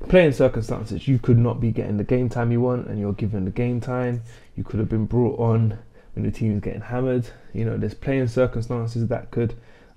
Playing 0.08 0.32
circumstances 0.32 1.08
you 1.08 1.18
could 1.18 1.38
not 1.38 1.60
be 1.60 1.72
getting 1.72 1.96
the 1.96 2.04
game 2.04 2.28
time 2.28 2.52
you 2.52 2.60
want 2.60 2.86
and 2.86 2.98
you're 2.98 3.12
given 3.12 3.44
the 3.44 3.50
game 3.50 3.80
time. 3.80 4.22
You 4.56 4.62
could 4.62 4.78
have 4.78 4.88
been 4.88 5.06
brought 5.06 5.38
on 5.40 5.78
when 6.14 6.24
the 6.24 6.30
team 6.30 6.54
is 6.54 6.60
getting 6.60 6.82
hammered. 6.82 7.28
You 7.52 7.64
know 7.64 7.76
there's 7.76 7.94
playing 7.94 8.28
circumstances 8.28 9.08
that 9.08 9.32
could 9.32 9.54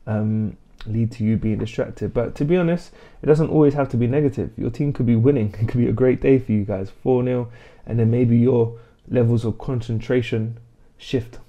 um, 0.08 0.58
lead 0.86 1.12
to 1.14 1.24
you 1.24 1.38
being 1.38 1.58
distracted. 1.58 2.14
But 2.14 2.36
to 2.36 2.46
be 2.46 2.58
honest, 2.58 2.92
it 3.22 3.26
doesn't 3.26 3.50
always 3.50 3.74
have 3.74 3.90
to 3.90 3.98
be 3.98 4.08
negative. 4.08 4.52
Your 4.58 4.70
team 4.70 4.94
could 4.94 5.06
be 5.06 5.16
winning. 5.16 5.54
It 5.60 5.68
could 5.68 5.80
be 5.80 5.88
a 5.88 5.94
great 5.94 6.22
day 6.22 6.40
for 6.40 6.52
you 6.52 6.64
guys, 6.64 6.92
4 7.04 7.24
0, 7.24 7.50
and 7.86 8.00
then 8.00 8.12
maybe 8.12 8.38
your 8.38 8.78
levels 9.08 9.46
of 9.46 9.58
concentration 9.58 10.58
shift. 10.98 11.40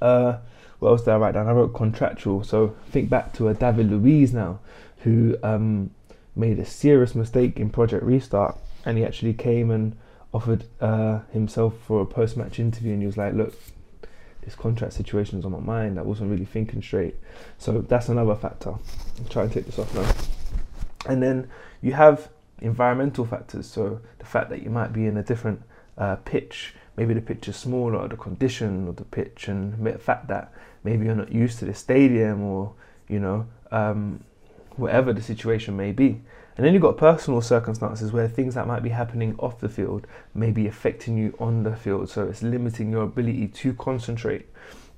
Uh, 0.00 0.38
what 0.78 0.90
else 0.90 1.02
did 1.02 1.10
I 1.10 1.16
write 1.16 1.34
down? 1.34 1.46
I 1.46 1.52
wrote 1.52 1.74
contractual. 1.74 2.42
So 2.42 2.74
think 2.90 3.10
back 3.10 3.32
to 3.34 3.48
a 3.48 3.54
David 3.54 3.90
Luiz 3.90 4.32
now, 4.32 4.60
who 5.00 5.36
um, 5.42 5.90
made 6.34 6.58
a 6.58 6.64
serious 6.64 7.14
mistake 7.14 7.58
in 7.58 7.70
Project 7.70 8.02
Restart, 8.02 8.56
and 8.84 8.96
he 8.96 9.04
actually 9.04 9.34
came 9.34 9.70
and 9.70 9.96
offered 10.32 10.64
uh, 10.80 11.20
himself 11.32 11.74
for 11.86 12.00
a 12.00 12.06
post 12.06 12.36
match 12.36 12.58
interview, 12.58 12.92
and 12.92 13.02
he 13.02 13.06
was 13.06 13.16
like, 13.16 13.34
"Look, 13.34 13.54
this 14.42 14.54
contract 14.54 14.94
situation 14.94 15.38
is 15.38 15.44
on 15.44 15.52
my 15.52 15.60
mind. 15.60 15.98
I 15.98 16.02
wasn't 16.02 16.30
really 16.30 16.44
thinking 16.44 16.82
straight. 16.82 17.16
So 17.58 17.80
that's 17.82 18.08
another 18.08 18.34
factor. 18.34 18.70
I'll 18.70 19.28
try 19.28 19.42
and 19.44 19.52
take 19.52 19.66
this 19.66 19.78
off 19.78 19.94
now. 19.94 20.10
And 21.10 21.22
then 21.22 21.48
you 21.82 21.92
have 21.92 22.30
environmental 22.60 23.24
factors. 23.24 23.66
So 23.66 24.00
the 24.18 24.26
fact 24.26 24.50
that 24.50 24.62
you 24.62 24.70
might 24.70 24.92
be 24.92 25.06
in 25.06 25.16
a 25.16 25.22
different 25.22 25.62
uh, 25.98 26.16
pitch, 26.16 26.74
maybe 26.96 27.14
the 27.14 27.20
pitch 27.20 27.48
is 27.48 27.56
smaller, 27.56 28.06
the 28.08 28.16
condition 28.16 28.88
of 28.88 28.96
the 28.96 29.04
pitch, 29.04 29.48
and 29.48 29.84
the 29.84 29.98
fact 29.98 30.28
that 30.28 30.52
maybe 30.84 31.06
you're 31.06 31.14
not 31.14 31.32
used 31.32 31.58
to 31.60 31.64
the 31.64 31.74
stadium, 31.74 32.42
or 32.42 32.72
you 33.08 33.18
know, 33.18 33.46
um, 33.70 34.22
whatever 34.76 35.12
the 35.12 35.22
situation 35.22 35.76
may 35.76 35.92
be. 35.92 36.20
And 36.60 36.66
then 36.66 36.74
you've 36.74 36.82
got 36.82 36.98
personal 36.98 37.40
circumstances 37.40 38.12
where 38.12 38.28
things 38.28 38.54
that 38.54 38.66
might 38.66 38.82
be 38.82 38.90
happening 38.90 39.34
off 39.38 39.60
the 39.60 39.68
field 39.70 40.06
may 40.34 40.50
be 40.50 40.66
affecting 40.66 41.16
you 41.16 41.34
on 41.40 41.62
the 41.62 41.74
field. 41.74 42.10
So 42.10 42.26
it's 42.28 42.42
limiting 42.42 42.90
your 42.90 43.04
ability 43.04 43.48
to 43.48 43.72
concentrate. 43.72 44.46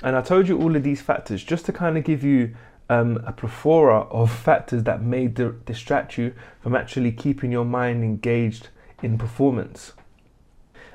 And 0.02 0.16
I 0.16 0.22
told 0.22 0.48
you 0.48 0.60
all 0.60 0.74
of 0.74 0.82
these 0.82 1.00
factors 1.00 1.44
just 1.44 1.64
to 1.66 1.72
kind 1.72 1.96
of 1.96 2.02
give 2.02 2.24
you 2.24 2.56
um, 2.90 3.22
a 3.24 3.32
plethora 3.32 4.00
of 4.10 4.32
factors 4.32 4.82
that 4.82 5.02
may 5.02 5.28
di- 5.28 5.52
distract 5.64 6.18
you 6.18 6.34
from 6.60 6.74
actually 6.74 7.12
keeping 7.12 7.52
your 7.52 7.64
mind 7.64 8.02
engaged 8.02 8.70
in 9.00 9.16
performance. 9.16 9.92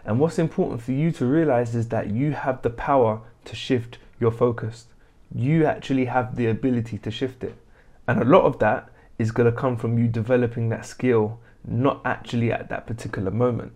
And 0.03 0.19
what's 0.19 0.37
important 0.37 0.81
for 0.81 0.91
you 0.91 1.13
to 1.13 1.25
realize 1.25 1.75
is 1.75 1.87
that 1.87 2.09
you 2.09 2.33
have 2.33 2.61
the 2.61 2.71
power 2.71 3.21
to 3.45 3.55
shift 3.55 3.99
your 4.19 4.31
focus. 4.31 4.87
You 5.33 5.65
actually 5.65 6.07
have 6.07 6.35
the 6.35 6.47
ability 6.47 6.97
to 6.97 7.09
shift 7.09 7.45
it. 7.45 7.55
And 8.05 8.21
a 8.21 8.25
lot 8.25 8.43
of 8.43 8.59
that 8.59 8.89
is 9.17 9.31
going 9.31 9.51
to 9.51 9.57
come 9.57 9.77
from 9.77 9.97
you 9.97 10.07
developing 10.07 10.69
that 10.69 10.85
skill, 10.85 11.39
not 11.65 12.01
actually 12.05 12.51
at 12.51 12.69
that 12.69 12.85
particular 12.85 13.31
moment, 13.31 13.73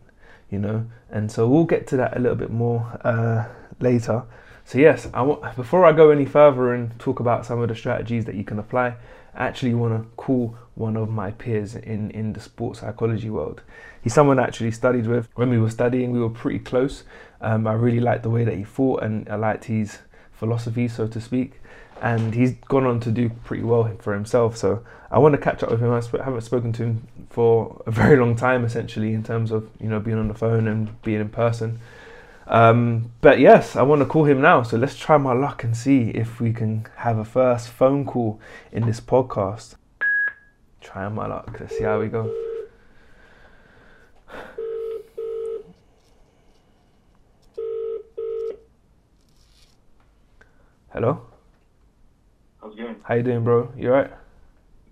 you 0.50 0.60
know. 0.60 0.86
And 1.10 1.32
so 1.32 1.48
we'll 1.48 1.66
get 1.66 1.88
to 1.88 1.98
that 1.98 2.16
a 2.16 2.20
little 2.20 2.38
bit 2.38 2.52
more 2.52 3.00
uh, 3.04 3.48
later. 3.80 4.24
So 4.66 4.78
yes, 4.78 5.10
I 5.14 5.22
want 5.24 5.56
before 5.56 5.86
I 5.86 5.92
go 5.92 6.12
any 6.12 6.26
further 6.26 6.74
and 6.74 6.98
talk 7.00 7.20
about 7.20 7.46
some 7.46 7.60
of 7.60 7.70
the 7.70 7.76
strategies 7.76 8.26
that 8.26 8.36
you 8.36 8.44
can 8.44 8.60
apply, 8.60 8.96
I 9.34 9.48
actually 9.48 9.74
want 9.74 10.02
to 10.02 10.08
call 10.16 10.56
one 10.76 10.96
of 10.96 11.10
my 11.10 11.32
peers 11.32 11.76
in 11.76 12.12
in 12.12 12.34
the 12.34 12.40
sports 12.40 12.80
psychology 12.80 13.30
world. 13.30 13.62
He's 14.02 14.14
someone 14.14 14.40
I 14.40 14.44
actually 14.44 14.72
studied 14.72 15.08
with 15.08 15.28
when 15.36 15.50
we 15.50 15.58
were 15.58 15.70
studying. 15.70 16.12
We 16.12 16.20
were 16.20 16.30
pretty 16.30 16.60
close. 16.60 17.04
Um, 17.42 17.66
I 17.66 17.74
really 17.74 18.00
liked 18.00 18.24
the 18.24 18.30
way 18.30 18.44
that 18.44 18.56
he 18.56 18.64
thought, 18.64 19.04
and 19.04 19.28
I 19.28 19.36
liked 19.36 19.66
his 19.66 19.98
philosophy, 20.32 20.88
so 20.88 21.08
to 21.08 21.20
speak 21.20 21.61
and 22.02 22.34
he's 22.34 22.54
gone 22.68 22.86
on 22.86 23.00
to 23.00 23.12
do 23.12 23.30
pretty 23.44 23.64
well 23.64 23.90
for 24.00 24.14
himself. 24.14 24.58
So 24.58 24.84
I 25.12 25.20
want 25.20 25.34
to 25.34 25.38
catch 25.38 25.62
up 25.64 25.70
with 25.70 25.80
him. 25.80 25.92
I 25.92 26.24
haven't 26.24 26.42
spoken 26.42 26.74
to 26.74 26.84
him 26.84 27.08
for 27.30 27.82
a 27.86 27.92
very 27.92 28.18
long 28.18 28.36
time, 28.36 28.66
essentially, 28.66 29.14
in 29.14 29.24
terms 29.24 29.52
of 29.52 29.70
you 29.80 29.88
know 29.88 30.00
being 30.00 30.18
on 30.18 30.28
the 30.28 30.34
phone 30.34 30.68
and 30.68 31.02
being 31.04 31.22
in 31.22 31.30
person. 31.30 31.80
Um, 32.48 33.12
but 33.22 33.40
yes, 33.40 33.76
I 33.76 33.84
want 33.84 34.02
to 34.02 34.06
call 34.06 34.26
him 34.26 34.42
now. 34.42 34.64
So 34.64 34.78
let's 34.78 34.98
try 34.98 35.18
my 35.18 35.34
luck 35.34 35.64
and 35.64 35.78
see 35.78 36.10
if 36.10 36.42
we 36.42 36.52
can 36.52 36.88
have 36.98 37.18
a 37.18 37.26
first 37.26 37.70
phone 37.70 38.06
call 38.06 38.40
in 38.72 38.86
this 38.86 39.00
podcast. 39.00 39.76
Trying 40.82 41.14
my 41.14 41.28
luck. 41.28 41.56
Let's 41.60 41.78
see 41.78 41.84
how 41.84 42.00
we 42.00 42.08
go. 42.08 42.34
Hello. 50.90 51.31
How's 52.62 52.74
it 52.74 52.78
going? 52.78 52.96
How 53.04 53.16
you 53.16 53.24
doing, 53.24 53.44
bro? 53.44 53.72
You 53.76 53.92
alright? 53.92 54.12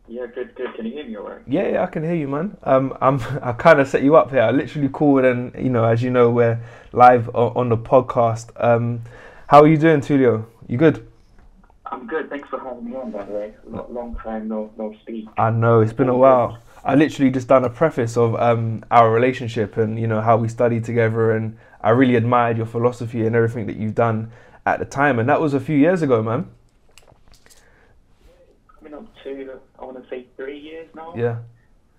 Yeah, 0.07 0.25
good, 0.33 0.55
good. 0.55 0.73
Can 0.73 0.88
you 0.88 0.91
hear 0.93 1.05
me 1.05 1.17
alright? 1.17 1.41
Yeah, 1.45 1.67
yeah, 1.67 1.83
I 1.83 1.85
can 1.85 2.03
hear 2.03 2.15
you, 2.15 2.27
man. 2.27 2.57
Um, 2.63 2.97
I'm 2.99 3.21
I 3.43 3.51
kind 3.51 3.79
of 3.79 3.88
set 3.88 4.01
you 4.01 4.15
up 4.15 4.31
here. 4.31 4.41
I 4.41 4.49
literally 4.49 4.89
called, 4.89 5.23
and 5.23 5.53
you 5.53 5.69
know, 5.69 5.83
as 5.85 6.01
you 6.01 6.09
know, 6.09 6.31
we're 6.31 6.59
live 6.93 7.29
on 7.35 7.69
the 7.69 7.77
podcast. 7.77 8.49
Um, 8.55 9.01
how 9.47 9.61
are 9.61 9.67
you 9.67 9.77
doing, 9.77 10.01
Tulio? 10.01 10.45
You 10.67 10.77
good? 10.77 11.07
I'm 11.85 12.07
good. 12.07 12.29
Thanks 12.29 12.49
for 12.49 12.59
having 12.59 12.89
me 12.89 12.95
on, 12.95 13.11
by 13.11 13.23
the 13.25 13.33
way. 13.33 13.53
Long 13.67 14.15
time 14.15 14.47
no 14.47 14.71
no 14.77 14.95
speak. 15.01 15.27
I 15.38 15.51
know 15.51 15.81
it's 15.81 15.93
been 15.93 16.09
a 16.09 16.17
while. 16.17 16.57
I 16.83 16.95
literally 16.95 17.29
just 17.29 17.47
done 17.47 17.65
a 17.65 17.69
preface 17.69 18.17
of 18.17 18.35
um, 18.35 18.83
our 18.89 19.11
relationship 19.11 19.77
and 19.77 19.99
you 19.99 20.07
know 20.07 20.21
how 20.21 20.38
we 20.38 20.47
studied 20.47 20.85
together, 20.85 21.33
and 21.33 21.55
I 21.81 21.91
really 21.91 22.15
admired 22.15 22.57
your 22.57 22.65
philosophy 22.65 23.27
and 23.27 23.35
everything 23.35 23.67
that 23.67 23.75
you've 23.75 23.95
done 23.95 24.31
at 24.65 24.79
the 24.79 24.85
time, 24.85 25.19
and 25.19 25.29
that 25.29 25.39
was 25.39 25.53
a 25.53 25.59
few 25.59 25.77
years 25.77 26.01
ago, 26.01 26.23
man 26.23 26.49
to, 29.23 29.59
I 29.79 29.85
want 29.85 30.01
to 30.01 30.09
say, 30.09 30.27
three 30.35 30.59
years 30.59 30.88
now. 30.95 31.13
Yeah. 31.15 31.39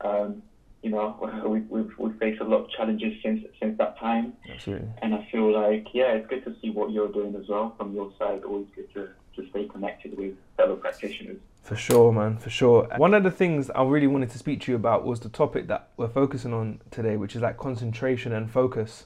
Um, 0.00 0.42
you 0.82 0.90
know, 0.90 1.16
we, 1.46 1.60
we've, 1.60 1.92
we've 1.98 2.18
faced 2.18 2.40
a 2.40 2.44
lot 2.44 2.64
of 2.64 2.70
challenges 2.70 3.14
since 3.22 3.44
since 3.60 3.76
that 3.78 3.98
time. 3.98 4.34
Absolutely. 4.50 4.88
And 5.02 5.14
I 5.14 5.28
feel 5.30 5.52
like, 5.52 5.88
yeah, 5.92 6.12
it's 6.12 6.28
good 6.28 6.44
to 6.44 6.54
see 6.60 6.70
what 6.70 6.90
you're 6.90 7.12
doing 7.12 7.34
as 7.36 7.48
well 7.48 7.74
from 7.76 7.94
your 7.94 8.12
side. 8.18 8.42
Always 8.44 8.66
good 8.74 8.92
to, 8.94 9.08
to 9.36 9.50
stay 9.50 9.66
connected 9.66 10.16
with 10.16 10.34
fellow 10.56 10.76
practitioners. 10.76 11.38
For 11.62 11.76
sure, 11.76 12.10
man, 12.10 12.38
for 12.38 12.50
sure. 12.50 12.88
One 12.96 13.12
of 13.12 13.22
the 13.22 13.30
things 13.30 13.70
I 13.70 13.82
really 13.82 14.06
wanted 14.06 14.30
to 14.30 14.38
speak 14.38 14.62
to 14.62 14.72
you 14.72 14.76
about 14.76 15.04
was 15.04 15.20
the 15.20 15.28
topic 15.28 15.68
that 15.68 15.90
we're 15.96 16.08
focusing 16.08 16.54
on 16.54 16.80
today, 16.90 17.16
which 17.16 17.36
is 17.36 17.42
like 17.42 17.58
concentration 17.58 18.32
and 18.32 18.50
focus. 18.50 19.04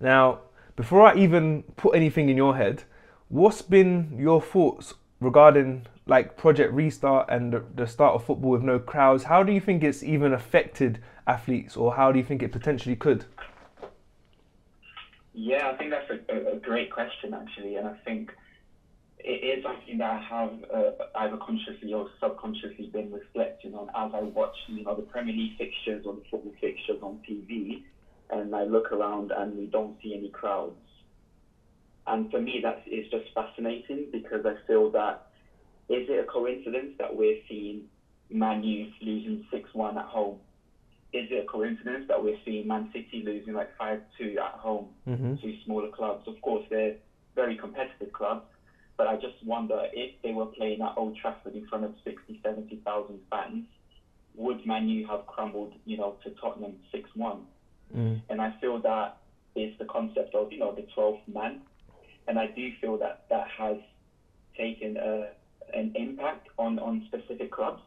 Now, 0.00 0.40
before 0.76 1.02
I 1.02 1.16
even 1.16 1.64
put 1.76 1.96
anything 1.96 2.28
in 2.28 2.36
your 2.36 2.56
head, 2.56 2.84
what's 3.28 3.60
been 3.60 4.16
your 4.18 4.40
thoughts 4.40 4.94
regarding 5.20 5.86
like 6.06 6.36
Project 6.36 6.72
Restart 6.72 7.28
and 7.30 7.60
the, 7.74 7.86
start 7.86 8.14
of 8.14 8.24
football 8.24 8.52
with 8.52 8.62
no 8.62 8.78
crowds, 8.78 9.24
how 9.24 9.42
do 9.42 9.52
you 9.52 9.60
think 9.60 9.82
it's 9.82 10.02
even 10.02 10.32
affected 10.32 11.00
athletes, 11.26 11.76
or 11.76 11.94
how 11.94 12.12
do 12.12 12.18
you 12.18 12.24
think 12.24 12.42
it 12.42 12.52
potentially 12.52 12.94
could? 12.94 13.24
Yeah, 15.34 15.70
I 15.70 15.76
think 15.76 15.90
that's 15.90 16.10
a, 16.10 16.52
a 16.52 16.56
great 16.56 16.92
question 16.92 17.34
actually, 17.34 17.76
and 17.76 17.88
I 17.88 17.94
think 18.04 18.30
it 19.18 19.58
is 19.58 19.64
something 19.64 19.98
that 19.98 20.10
I 20.10 20.22
have 20.22 20.52
uh, 20.72 20.90
either 21.16 21.36
consciously 21.38 21.92
or 21.92 22.08
subconsciously 22.20 22.86
been 22.86 23.12
reflecting 23.12 23.74
on 23.74 23.88
as 23.88 24.14
I 24.14 24.22
watch, 24.22 24.54
you 24.68 24.84
know, 24.84 24.94
the 24.94 25.02
Premier 25.02 25.34
League 25.34 25.58
fixtures 25.58 26.06
or 26.06 26.14
the 26.14 26.22
football 26.30 26.54
fixtures 26.60 27.02
on 27.02 27.18
TV, 27.28 27.82
and 28.30 28.54
I 28.54 28.62
look 28.62 28.92
around 28.92 29.32
and 29.32 29.58
we 29.58 29.66
don't 29.66 29.96
see 30.00 30.14
any 30.14 30.28
crowds. 30.28 30.76
And 32.06 32.30
for 32.30 32.40
me, 32.40 32.60
that 32.62 32.84
is 32.86 33.10
just 33.10 33.24
fascinating 33.34 34.06
because 34.12 34.46
I 34.46 34.54
feel 34.68 34.92
that 34.92 35.25
is 35.88 36.08
it 36.08 36.18
a 36.18 36.24
coincidence 36.24 36.94
that 36.98 37.14
we're 37.14 37.38
seeing 37.48 37.82
Man 38.30 38.62
U 38.64 38.90
losing 39.00 39.46
6 39.50 39.70
1 39.72 39.98
at 39.98 40.04
home? 40.04 40.38
Is 41.12 41.28
it 41.30 41.44
a 41.44 41.46
coincidence 41.46 42.06
that 42.08 42.22
we're 42.22 42.38
seeing 42.44 42.66
Man 42.66 42.90
City 42.92 43.22
losing 43.24 43.54
like 43.54 43.76
5 43.76 44.00
2 44.18 44.38
at 44.42 44.58
home 44.58 44.88
mm-hmm. 45.06 45.36
to 45.36 45.56
smaller 45.64 45.90
clubs? 45.90 46.26
Of 46.26 46.40
course, 46.42 46.64
they're 46.70 46.96
very 47.34 47.56
competitive 47.56 48.12
clubs, 48.12 48.46
but 48.96 49.06
I 49.06 49.14
just 49.14 49.36
wonder 49.44 49.86
if 49.92 50.20
they 50.22 50.32
were 50.32 50.46
playing 50.46 50.82
at 50.82 50.94
Old 50.96 51.16
Trafford 51.16 51.54
in 51.54 51.66
front 51.68 51.84
of 51.84 51.94
60, 52.02 52.40
70,000 52.42 53.20
fans, 53.30 53.66
would 54.34 54.66
Man 54.66 54.88
U 54.88 55.06
have 55.06 55.26
crumbled, 55.26 55.74
you 55.84 55.96
know, 55.96 56.16
to 56.24 56.30
Tottenham 56.30 56.74
6 56.90 57.08
1? 57.14 57.40
Mm. 57.94 58.22
And 58.28 58.40
I 58.40 58.54
feel 58.60 58.80
that 58.80 59.18
is 59.54 59.72
the 59.78 59.84
concept 59.84 60.34
of, 60.34 60.52
you 60.52 60.58
know, 60.58 60.74
the 60.74 60.86
12th 60.96 61.20
man. 61.32 61.60
And 62.26 62.38
I 62.38 62.48
do 62.48 62.70
feel 62.80 62.98
that 62.98 63.26
that 63.30 63.46
has 63.56 63.76
taken 64.58 64.96
a 64.96 65.28
an 65.74 65.92
impact 65.94 66.48
on, 66.58 66.78
on 66.78 67.06
specific 67.06 67.52
clubs. 67.52 67.82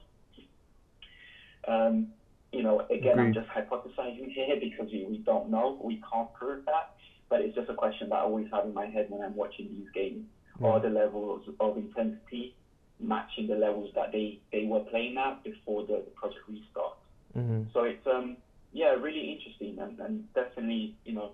Um, 1.68 2.08
you 2.52 2.64
know, 2.64 2.82
again, 2.90 3.20
Agreed. 3.20 3.20
I'm 3.20 3.34
just 3.34 3.48
hypothesizing 3.50 4.32
here 4.32 4.58
because 4.60 4.92
we, 4.92 5.06
we 5.06 5.18
don't 5.20 5.50
know, 5.50 5.80
we 5.84 6.02
can't 6.12 6.34
prove 6.34 6.66
that, 6.66 6.96
but 7.30 7.42
it's 7.42 7.56
just 7.56 7.70
a 7.70 7.76
question 7.76 8.10
that 8.10 8.16
I 8.16 8.22
always 8.22 8.48
have 8.52 8.66
in 8.66 8.74
my 8.74 8.88
head 8.88 9.06
when 9.10 9.22
I'm 9.22 9.36
watching 9.36 9.68
these 9.68 9.88
games. 9.94 10.26
Mm. 10.60 10.66
Are 10.66 10.80
the 10.80 10.90
levels 10.90 11.44
of 11.60 11.78
intensity 11.78 12.56
matching 13.00 13.48
the 13.48 13.56
levels 13.56 13.92
that 13.96 14.12
they, 14.12 14.40
they 14.52 14.66
were 14.66 14.82
playing 14.82 15.18
at 15.18 15.44
before 15.44 15.84
the, 15.86 16.04
the 16.06 16.12
project 16.16 16.42
restart? 16.50 16.98
Mm-hmm. 17.38 17.64
So 17.74 17.84
it's 17.84 18.06
um 18.08 18.38
yeah 18.72 18.90
really 18.90 19.32
interesting 19.32 19.78
and, 19.80 20.00
and 20.00 20.34
definitely 20.34 20.96
you 21.06 21.14
know 21.14 21.32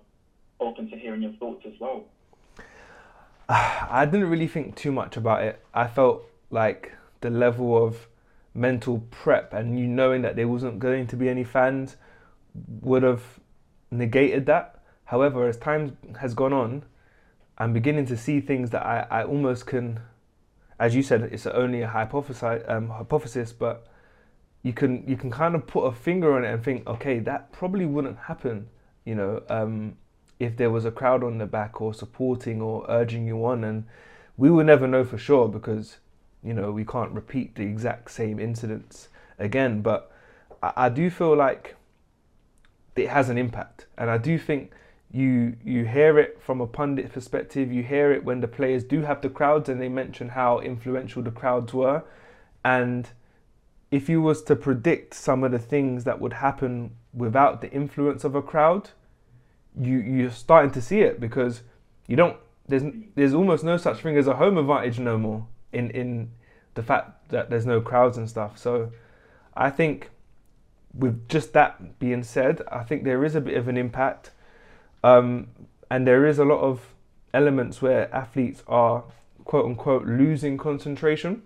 open 0.60 0.90
to 0.90 0.96
hearing 0.96 1.22
your 1.22 1.32
thoughts 1.32 1.64
as 1.66 1.72
well. 1.80 2.04
I 3.48 4.06
didn't 4.10 4.28
really 4.28 4.48
think 4.48 4.76
too 4.76 4.92
much 4.92 5.16
about 5.16 5.42
it. 5.42 5.64
I 5.72 5.86
felt 5.86 6.24
like 6.50 6.92
the 7.20 7.30
level 7.30 7.82
of 7.84 8.08
mental 8.54 9.00
prep 9.10 9.52
and 9.52 9.78
you 9.78 9.86
knowing 9.86 10.22
that 10.22 10.36
there 10.36 10.48
wasn't 10.48 10.78
going 10.78 11.06
to 11.06 11.16
be 11.16 11.28
any 11.28 11.44
fans 11.44 11.96
would 12.80 13.02
have 13.02 13.22
negated 13.90 14.46
that. 14.46 14.82
However, 15.04 15.46
as 15.46 15.56
time 15.56 15.96
has 16.20 16.34
gone 16.34 16.52
on, 16.52 16.84
I'm 17.58 17.72
beginning 17.72 18.06
to 18.06 18.16
see 18.16 18.40
things 18.40 18.70
that 18.70 18.84
I, 18.84 19.06
I 19.10 19.24
almost 19.24 19.66
can, 19.66 20.00
as 20.78 20.94
you 20.94 21.02
said, 21.02 21.22
it's 21.22 21.46
only 21.46 21.82
a 21.82 21.88
hypothesis, 21.88 22.62
um, 22.66 22.88
hypothesis, 22.88 23.52
but 23.52 23.86
you 24.62 24.72
can 24.72 25.04
you 25.06 25.16
can 25.16 25.30
kind 25.30 25.54
of 25.54 25.66
put 25.66 25.84
a 25.84 25.92
finger 25.92 26.34
on 26.34 26.44
it 26.44 26.52
and 26.52 26.62
think, 26.62 26.86
okay, 26.86 27.18
that 27.20 27.52
probably 27.52 27.86
wouldn't 27.86 28.18
happen, 28.18 28.68
you 29.04 29.14
know, 29.14 29.42
um, 29.48 29.96
if 30.38 30.56
there 30.56 30.70
was 30.70 30.84
a 30.84 30.90
crowd 30.90 31.22
on 31.22 31.38
the 31.38 31.46
back 31.46 31.80
or 31.80 31.94
supporting 31.94 32.60
or 32.60 32.84
urging 32.88 33.26
you 33.26 33.44
on, 33.46 33.64
and 33.64 33.84
we 34.36 34.50
will 34.50 34.64
never 34.64 34.86
know 34.86 35.04
for 35.04 35.16
sure 35.16 35.48
because 35.48 35.98
you 36.42 36.54
know, 36.54 36.70
we 36.70 36.84
can't 36.84 37.12
repeat 37.12 37.54
the 37.54 37.62
exact 37.62 38.10
same 38.10 38.38
incidents 38.38 39.08
again, 39.38 39.82
but 39.82 40.12
I, 40.62 40.72
I 40.76 40.88
do 40.88 41.10
feel 41.10 41.36
like 41.36 41.76
it 42.94 43.08
has 43.08 43.28
an 43.28 43.38
impact, 43.38 43.86
and 43.98 44.10
I 44.10 44.18
do 44.18 44.38
think 44.38 44.72
you 45.12 45.56
you 45.64 45.84
hear 45.84 46.18
it 46.18 46.40
from 46.42 46.60
a 46.60 46.66
pundit 46.66 47.12
perspective. 47.12 47.72
You 47.72 47.82
hear 47.82 48.12
it 48.12 48.24
when 48.24 48.40
the 48.40 48.48
players 48.48 48.84
do 48.84 49.02
have 49.02 49.20
the 49.20 49.28
crowds, 49.28 49.68
and 49.68 49.80
they 49.80 49.88
mention 49.88 50.30
how 50.30 50.60
influential 50.60 51.22
the 51.22 51.30
crowds 51.30 51.74
were, 51.74 52.02
and 52.64 53.08
if 53.90 54.08
you 54.08 54.20
was 54.20 54.42
to 54.42 54.56
predict 54.56 55.14
some 55.14 55.44
of 55.44 55.52
the 55.52 55.58
things 55.58 56.04
that 56.04 56.20
would 56.20 56.34
happen 56.34 56.90
without 57.14 57.60
the 57.60 57.70
influence 57.70 58.24
of 58.24 58.34
a 58.34 58.42
crowd, 58.42 58.90
you 59.78 59.98
you're 59.98 60.30
starting 60.30 60.70
to 60.70 60.80
see 60.80 61.00
it 61.00 61.20
because 61.20 61.62
you 62.06 62.16
don't 62.16 62.36
there's 62.68 62.82
there's 63.14 63.34
almost 63.34 63.62
no 63.64 63.76
such 63.76 64.00
thing 64.00 64.16
as 64.16 64.26
a 64.26 64.34
home 64.34 64.58
advantage 64.58 64.98
no 64.98 65.18
more 65.18 65.46
in 65.76 65.90
in 65.90 66.30
the 66.74 66.82
fact 66.82 67.28
that 67.30 67.50
there's 67.50 67.66
no 67.66 67.80
crowds 67.80 68.16
and 68.18 68.28
stuff. 68.28 68.58
So 68.58 68.92
I 69.56 69.70
think 69.70 70.10
with 70.94 71.28
just 71.28 71.52
that 71.52 71.98
being 71.98 72.22
said, 72.22 72.62
I 72.70 72.82
think 72.82 73.04
there 73.04 73.24
is 73.24 73.34
a 73.34 73.40
bit 73.40 73.56
of 73.56 73.68
an 73.68 73.76
impact, 73.76 74.30
um, 75.04 75.48
and 75.90 76.06
there 76.06 76.26
is 76.26 76.38
a 76.38 76.44
lot 76.44 76.60
of 76.60 76.94
elements 77.34 77.82
where 77.82 78.14
athletes 78.14 78.62
are 78.66 79.04
quote 79.44 79.66
unquote 79.66 80.06
losing 80.06 80.58
concentration, 80.58 81.42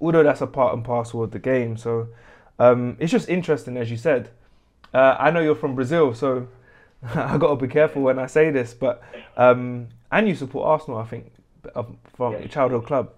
although 0.00 0.22
that's 0.22 0.40
a 0.40 0.46
part 0.46 0.74
and 0.74 0.84
parcel 0.84 1.22
of 1.22 1.30
the 1.30 1.38
game. 1.38 1.76
So 1.76 2.08
um, 2.58 2.96
it's 2.98 3.12
just 3.12 3.28
interesting, 3.28 3.76
as 3.76 3.90
you 3.90 3.96
said. 3.96 4.30
Uh, 4.94 5.16
I 5.18 5.30
know 5.30 5.40
you're 5.40 5.54
from 5.54 5.74
Brazil, 5.74 6.14
so 6.14 6.48
I 7.14 7.36
got 7.38 7.48
to 7.48 7.56
be 7.56 7.68
careful 7.68 8.02
when 8.02 8.18
I 8.18 8.26
say 8.26 8.50
this, 8.50 8.74
but 8.74 9.02
um, 9.36 9.88
and 10.10 10.28
you 10.28 10.34
support 10.34 10.66
Arsenal, 10.66 10.98
I 10.98 11.06
think, 11.06 11.32
from 12.14 12.32
your 12.32 12.48
childhood 12.48 12.86
club. 12.86 13.12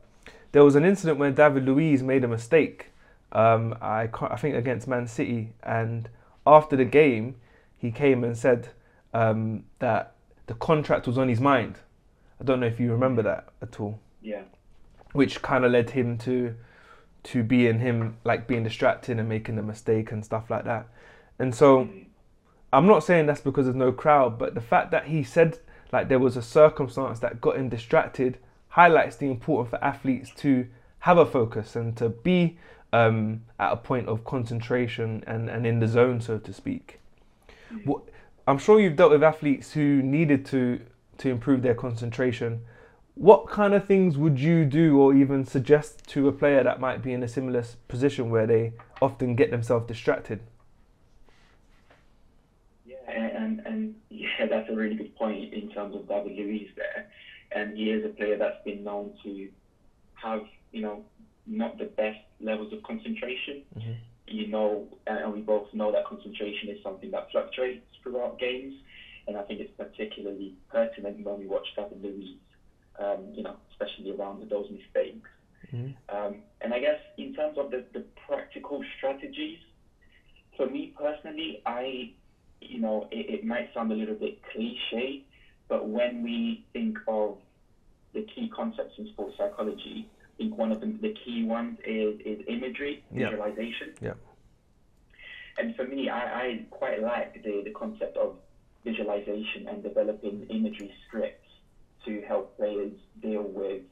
There 0.52 0.64
was 0.64 0.74
an 0.74 0.84
incident 0.84 1.18
when 1.18 1.34
David 1.34 1.64
Luiz 1.66 2.02
made 2.02 2.24
a 2.24 2.28
mistake. 2.28 2.90
Um, 3.32 3.76
I 3.80 4.08
I 4.20 4.36
think 4.36 4.54
against 4.56 4.88
Man 4.88 5.06
City, 5.06 5.52
and 5.62 6.08
after 6.46 6.76
the 6.76 6.84
game, 6.84 7.36
he 7.76 7.90
came 7.90 8.24
and 8.24 8.36
said 8.36 8.68
um, 9.12 9.64
that 9.78 10.14
the 10.46 10.54
contract 10.54 11.06
was 11.06 11.18
on 11.18 11.28
his 11.28 11.40
mind. 11.40 11.78
I 12.40 12.44
don't 12.44 12.60
know 12.60 12.66
if 12.66 12.80
you 12.80 12.90
remember 12.90 13.22
that 13.22 13.48
at 13.60 13.80
all. 13.80 14.00
Yeah. 14.22 14.42
Which 15.12 15.42
kind 15.42 15.64
of 15.64 15.72
led 15.72 15.90
him 15.90 16.18
to 16.18 16.54
to 17.24 17.42
being 17.42 17.80
him 17.80 18.16
like 18.24 18.46
being 18.46 18.64
distracted 18.64 19.18
and 19.18 19.28
making 19.28 19.58
a 19.58 19.62
mistake 19.62 20.12
and 20.12 20.24
stuff 20.24 20.50
like 20.50 20.64
that. 20.64 20.86
And 21.38 21.54
so 21.54 21.84
mm. 21.84 22.06
I'm 22.72 22.86
not 22.86 23.04
saying 23.04 23.26
that's 23.26 23.40
because 23.40 23.66
there's 23.66 23.76
no 23.76 23.92
crowd, 23.92 24.38
but 24.38 24.54
the 24.54 24.60
fact 24.60 24.90
that 24.92 25.06
he 25.06 25.22
said 25.22 25.58
like 25.92 26.08
there 26.08 26.18
was 26.18 26.36
a 26.36 26.42
circumstance 26.42 27.20
that 27.20 27.40
got 27.40 27.56
him 27.56 27.68
distracted 27.68 28.38
highlights 28.68 29.16
the 29.16 29.26
importance 29.26 29.70
for 29.70 29.82
athletes 29.82 30.30
to 30.36 30.66
have 31.00 31.18
a 31.18 31.26
focus 31.26 31.74
and 31.74 31.96
to 31.96 32.08
be 32.08 32.58
um, 32.92 33.42
at 33.58 33.72
a 33.72 33.76
point 33.76 34.08
of 34.08 34.24
concentration 34.24 35.22
and, 35.26 35.48
and 35.48 35.66
in 35.66 35.80
the 35.80 35.88
zone, 35.88 36.20
so 36.20 36.38
to 36.38 36.52
speak. 36.52 37.00
Mm-hmm. 37.72 37.88
What, 37.88 38.02
I'm 38.46 38.58
sure 38.58 38.80
you've 38.80 38.96
dealt 38.96 39.12
with 39.12 39.22
athletes 39.22 39.72
who 39.72 40.02
needed 40.02 40.44
to 40.46 40.80
to 41.18 41.28
improve 41.28 41.62
their 41.62 41.74
concentration. 41.74 42.62
What 43.16 43.48
kind 43.48 43.74
of 43.74 43.84
things 43.84 44.16
would 44.16 44.38
you 44.38 44.64
do 44.64 45.00
or 45.00 45.12
even 45.12 45.44
suggest 45.44 46.06
to 46.10 46.28
a 46.28 46.32
player 46.32 46.62
that 46.62 46.78
might 46.78 47.02
be 47.02 47.12
in 47.12 47.24
a 47.24 47.28
similar 47.28 47.64
position 47.88 48.30
where 48.30 48.46
they 48.46 48.72
often 49.02 49.34
get 49.34 49.50
themselves 49.50 49.88
distracted? 49.88 50.40
and, 53.48 53.60
and 53.66 53.94
yeah, 54.10 54.46
that's 54.68 54.76
a 54.76 54.80
really 54.80 54.96
good 54.96 55.14
point 55.16 55.52
in 55.52 55.70
terms 55.70 55.94
of 55.94 56.08
David 56.08 56.36
Luiz 56.36 56.68
there. 56.76 57.08
And 57.52 57.76
he 57.76 57.90
is 57.90 58.04
a 58.04 58.08
player 58.08 58.36
that's 58.36 58.62
been 58.64 58.84
known 58.84 59.12
to 59.24 59.48
have, 60.14 60.42
you 60.72 60.82
know, 60.82 61.04
not 61.46 61.78
the 61.78 61.86
best 61.86 62.18
levels 62.40 62.72
of 62.72 62.82
concentration. 62.82 63.62
Mm-hmm. 63.76 63.92
You 64.26 64.48
know, 64.48 64.86
and 65.06 65.32
we 65.32 65.40
both 65.40 65.72
know 65.72 65.90
that 65.92 66.04
concentration 66.06 66.68
is 66.68 66.82
something 66.82 67.10
that 67.12 67.30
fluctuates 67.32 67.86
throughout 68.02 68.38
games. 68.38 68.74
And 69.26 69.36
I 69.36 69.42
think 69.42 69.60
it's 69.60 69.72
particularly 69.76 70.54
pertinent 70.70 71.24
when 71.24 71.38
we 71.38 71.46
watch 71.46 71.66
David 71.76 72.02
Luiz, 72.02 72.36
um, 72.98 73.32
you 73.32 73.42
know, 73.42 73.56
especially 73.70 74.10
around 74.10 74.48
those 74.50 74.66
mistakes. 74.70 75.28
Mm-hmm. 75.72 76.14
Um, 76.14 76.36
and 76.60 76.74
I 76.74 76.80
guess 76.80 76.98
in 77.16 77.34
terms 77.34 77.56
of 77.56 77.70
the, 77.70 77.84
the 77.94 78.04
practical 78.26 78.84
strategies, 78.98 79.58
for 80.56 80.66
me 80.66 80.92
personally, 80.98 81.62
I 81.64 82.12
you 82.60 82.80
know, 82.80 83.08
it, 83.10 83.40
it 83.40 83.44
might 83.44 83.72
sound 83.74 83.92
a 83.92 83.94
little 83.94 84.14
bit 84.14 84.40
cliche, 84.52 85.24
but 85.68 85.88
when 85.88 86.22
we 86.22 86.64
think 86.72 86.98
of 87.06 87.38
the 88.14 88.22
key 88.22 88.50
concepts 88.54 88.94
in 88.98 89.08
sports 89.08 89.36
psychology, 89.36 90.08
I 90.22 90.36
think 90.38 90.56
one 90.56 90.72
of 90.72 90.80
the, 90.80 90.86
the 90.86 91.14
key 91.24 91.44
ones 91.44 91.78
is, 91.84 92.20
is 92.24 92.40
imagery, 92.48 93.04
visualization. 93.12 93.94
Yeah. 94.00 94.14
And 95.58 95.74
for 95.74 95.84
me, 95.84 96.08
I, 96.08 96.40
I 96.40 96.64
quite 96.70 97.02
like 97.02 97.42
the, 97.42 97.62
the 97.64 97.70
concept 97.70 98.16
of 98.16 98.36
visualization 98.84 99.68
and 99.68 99.82
developing 99.82 100.46
imagery 100.48 100.92
scripts 101.06 101.48
to 102.04 102.22
help 102.22 102.56
players 102.56 102.92
deal 103.20 103.42
with 103.42 103.82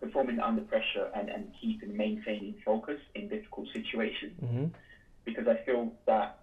performing 0.00 0.40
under 0.40 0.62
pressure 0.62 1.10
and, 1.14 1.28
and 1.28 1.52
keeping 1.60 1.96
maintaining 1.96 2.54
focus 2.64 2.98
in 3.14 3.28
difficult 3.28 3.66
situations. 3.72 4.32
Mm-hmm. 4.42 4.66
Because 5.24 5.46
I 5.46 5.56
feel 5.66 5.92
that 6.06 6.39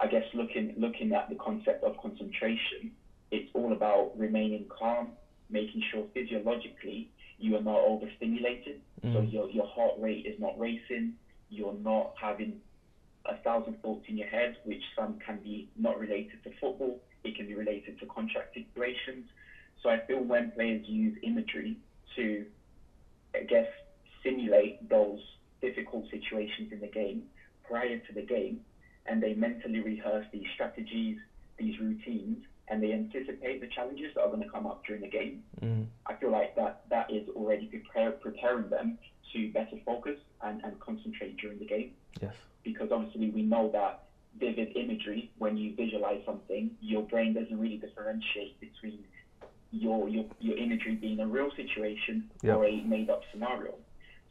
I 0.00 0.06
guess 0.06 0.24
looking 0.32 0.72
looking 0.76 1.12
at 1.12 1.28
the 1.28 1.34
concept 1.34 1.82
of 1.84 1.96
concentration, 1.96 2.92
it's 3.30 3.50
all 3.54 3.72
about 3.72 4.12
remaining 4.16 4.66
calm, 4.68 5.08
making 5.50 5.82
sure 5.90 6.06
physiologically 6.14 7.08
you 7.38 7.56
are 7.56 7.62
not 7.62 7.80
overstimulated. 7.80 8.80
Mm. 9.04 9.12
So 9.12 9.20
your 9.22 9.48
your 9.50 9.66
heart 9.66 9.94
rate 9.98 10.26
is 10.26 10.38
not 10.38 10.58
racing. 10.58 11.14
You're 11.50 11.74
not 11.74 12.12
having 12.20 12.60
a 13.26 13.36
thousand 13.38 13.80
thoughts 13.82 14.04
in 14.08 14.16
your 14.16 14.28
head, 14.28 14.56
which 14.64 14.82
some 14.96 15.18
can 15.24 15.38
be 15.38 15.68
not 15.76 15.98
related 15.98 16.42
to 16.44 16.50
football. 16.60 17.00
It 17.24 17.36
can 17.36 17.46
be 17.46 17.54
related 17.54 17.98
to 18.00 18.06
contract 18.06 18.54
situations. 18.54 19.26
So 19.82 19.88
I 19.88 19.98
feel 20.06 20.20
when 20.20 20.50
players 20.52 20.82
use 20.86 21.16
imagery 21.22 21.76
to, 22.16 22.46
I 23.34 23.40
guess, 23.40 23.66
simulate 24.22 24.88
those 24.88 25.20
difficult 25.60 26.04
situations 26.10 26.72
in 26.72 26.80
the 26.80 26.88
game 26.88 27.24
prior 27.64 27.98
to 27.98 28.12
the 28.12 28.22
game, 28.22 28.60
and 29.08 29.22
they 29.22 29.34
mentally 29.34 29.80
rehearse 29.80 30.26
these 30.32 30.46
strategies, 30.54 31.18
these 31.58 31.78
routines, 31.80 32.38
and 32.68 32.82
they 32.82 32.92
anticipate 32.92 33.60
the 33.60 33.66
challenges 33.68 34.14
that 34.14 34.22
are 34.22 34.28
going 34.28 34.42
to 34.42 34.48
come 34.48 34.66
up 34.66 34.84
during 34.86 35.02
the 35.02 35.08
game. 35.08 35.42
Mm. 35.62 35.86
I 36.06 36.14
feel 36.14 36.30
like 36.30 36.54
that 36.56 36.82
that 36.90 37.10
is 37.10 37.28
already 37.30 37.66
prepare, 37.66 38.12
preparing 38.12 38.68
them 38.68 38.98
to 39.32 39.52
better 39.52 39.76
focus 39.84 40.18
and, 40.42 40.62
and 40.64 40.78
concentrate 40.80 41.36
during 41.38 41.58
the 41.58 41.66
game. 41.66 41.92
Yes. 42.20 42.34
Because 42.62 42.90
obviously 42.92 43.30
we 43.30 43.42
know 43.42 43.70
that 43.72 44.04
vivid 44.38 44.76
imagery, 44.76 45.30
when 45.38 45.56
you 45.56 45.74
visualize 45.74 46.20
something, 46.26 46.70
your 46.80 47.02
brain 47.02 47.34
doesn't 47.34 47.58
really 47.58 47.76
differentiate 47.76 48.60
between 48.60 49.04
your 49.70 50.08
your, 50.08 50.24
your 50.40 50.56
imagery 50.56 50.94
being 50.94 51.20
a 51.20 51.26
real 51.26 51.50
situation 51.56 52.30
yep. 52.42 52.56
or 52.56 52.66
a 52.66 52.80
made 52.82 53.10
up 53.10 53.22
scenario. 53.32 53.74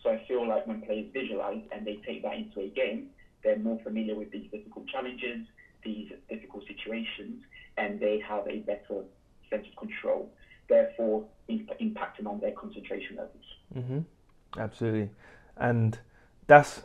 So 0.04 0.10
I 0.12 0.24
feel 0.28 0.48
like 0.48 0.68
when 0.68 0.82
players 0.82 1.08
visualize 1.12 1.62
and 1.72 1.86
they 1.86 2.00
take 2.06 2.22
that 2.24 2.36
into 2.36 2.62
a 2.62 2.70
game, 2.70 3.10
they're 3.44 3.60
more 3.60 3.80
familiar 3.84 4.16
with 4.16 4.32
these 4.32 4.50
difficult 4.52 4.88
challenges, 4.88 5.48
these 5.84 6.12
difficult 6.30 6.66
situations, 6.68 7.44
and 7.78 8.00
they 8.00 8.20
have 8.28 8.48
a 8.48 8.60
better 8.60 9.04
sense 9.50 9.66
of 9.68 9.76
control, 9.78 10.30
therefore 10.70 11.26
imp- 11.48 11.80
impacting 11.80 12.26
on 12.26 12.40
their 12.40 12.52
concentration 12.52 13.16
levels. 13.16 13.46
Mm-hmm. 13.76 14.60
Absolutely, 14.60 15.10
and 15.58 16.00
that's 16.48 16.82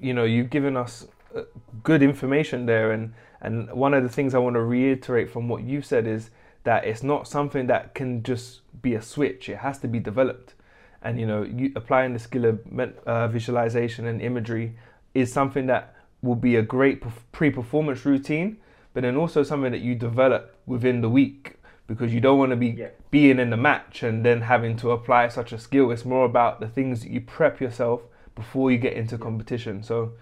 you 0.00 0.12
know 0.12 0.24
you've 0.24 0.50
given 0.50 0.76
us 0.76 1.06
uh, 1.34 1.42
good 1.82 2.02
information 2.02 2.66
there, 2.66 2.92
and 2.92 3.14
and 3.40 3.70
one 3.72 3.94
of 3.94 4.02
the 4.02 4.08
things 4.08 4.34
I 4.34 4.38
want 4.38 4.54
to 4.54 4.62
reiterate 4.62 5.30
from 5.30 5.48
what 5.48 5.62
you 5.62 5.82
said 5.82 6.06
is 6.06 6.30
that 6.64 6.84
it's 6.84 7.02
not 7.02 7.28
something 7.28 7.66
that 7.66 7.94
can 7.94 8.22
just 8.22 8.60
be 8.82 8.94
a 8.94 9.02
switch; 9.02 9.48
it 9.48 9.58
has 9.58 9.78
to 9.80 9.88
be 9.88 9.98
developed. 9.98 10.54
And 11.02 11.20
you 11.20 11.26
know, 11.26 11.42
you 11.42 11.70
applying 11.76 12.14
the 12.14 12.18
skill 12.18 12.46
of 12.46 12.60
uh, 13.06 13.28
visualization 13.28 14.06
and 14.06 14.22
imagery 14.22 14.76
is 15.14 15.32
something 15.32 15.66
that 15.66 15.94
will 16.22 16.34
be 16.34 16.56
a 16.56 16.62
great 16.62 17.02
pre-performance 17.32 18.04
routine, 18.04 18.56
but 18.92 19.02
then 19.02 19.16
also 19.16 19.42
something 19.42 19.72
that 19.72 19.80
you 19.80 19.94
develop 19.94 20.56
within 20.66 21.00
the 21.00 21.08
week 21.08 21.56
because 21.86 22.14
you 22.14 22.20
don't 22.20 22.38
want 22.38 22.50
to 22.50 22.56
be 22.56 22.68
yeah. 22.68 22.88
being 23.10 23.38
in 23.38 23.50
the 23.50 23.56
match 23.56 24.02
and 24.02 24.24
then 24.24 24.40
having 24.40 24.76
to 24.76 24.90
apply 24.90 25.28
such 25.28 25.52
a 25.52 25.58
skill. 25.58 25.90
It's 25.90 26.04
more 26.04 26.24
about 26.24 26.60
the 26.60 26.68
things 26.68 27.02
that 27.02 27.10
you 27.10 27.20
prep 27.20 27.60
yourself 27.60 28.02
before 28.34 28.70
you 28.70 28.78
get 28.78 28.94
into 28.94 29.16
yeah. 29.16 29.22
competition. 29.22 29.82
So 29.82 30.12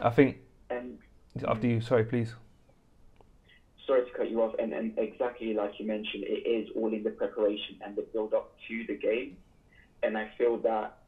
I 0.00 0.10
think 0.10 0.38
and, 0.70 0.98
after 1.46 1.66
you, 1.66 1.80
sorry, 1.80 2.04
please. 2.04 2.34
Sorry 3.86 4.04
to 4.04 4.10
cut 4.16 4.30
you 4.30 4.40
off, 4.40 4.54
and, 4.58 4.72
and 4.72 4.96
exactly 4.96 5.52
like 5.52 5.72
you 5.78 5.86
mentioned, 5.86 6.24
it 6.26 6.48
is 6.48 6.70
all 6.74 6.92
in 6.92 7.02
the 7.02 7.10
preparation 7.10 7.76
and 7.84 7.94
the 7.94 8.02
build 8.12 8.32
up 8.32 8.54
to 8.68 8.84
the 8.86 8.94
game. 8.94 9.36
And 10.02 10.16
I 10.16 10.30
feel 10.38 10.56
that, 10.58 10.98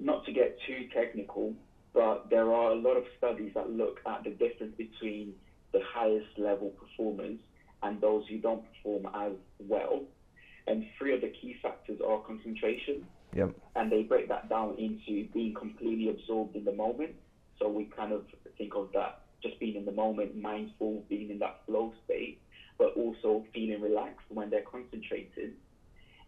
not 0.00 0.24
to 0.26 0.32
get 0.32 0.58
too 0.66 0.88
technical, 0.94 1.54
but 1.94 2.28
there 2.28 2.52
are 2.52 2.72
a 2.72 2.74
lot 2.74 2.96
of 2.96 3.04
studies 3.16 3.52
that 3.54 3.70
look 3.70 4.00
at 4.04 4.24
the 4.24 4.30
difference 4.30 4.74
between 4.76 5.32
the 5.72 5.80
highest 5.94 6.26
level 6.36 6.70
performers 6.70 7.38
and 7.82 8.00
those 8.00 8.24
who 8.28 8.38
don't 8.38 8.64
perform 8.74 9.06
as 9.14 9.32
well. 9.60 10.02
And 10.66 10.84
three 10.98 11.14
of 11.14 11.20
the 11.20 11.28
key 11.28 11.56
factors 11.62 12.00
are 12.06 12.18
concentration. 12.20 13.06
Yep. 13.34 13.54
And 13.76 13.92
they 13.92 14.02
break 14.02 14.28
that 14.28 14.48
down 14.48 14.76
into 14.78 15.28
being 15.32 15.54
completely 15.54 16.08
absorbed 16.08 16.56
in 16.56 16.64
the 16.64 16.72
moment. 16.72 17.14
So 17.60 17.68
we 17.68 17.84
kind 17.84 18.12
of 18.12 18.24
think 18.58 18.74
of 18.74 18.90
that 18.94 19.20
just 19.42 19.60
being 19.60 19.76
in 19.76 19.84
the 19.84 19.92
moment, 19.92 20.36
mindful, 20.36 21.04
being 21.08 21.30
in 21.30 21.38
that 21.40 21.60
flow 21.66 21.92
state, 22.04 22.40
but 22.78 22.96
also 22.96 23.44
feeling 23.52 23.80
relaxed 23.80 24.26
when 24.30 24.50
they're 24.50 24.62
concentrated. 24.62 25.52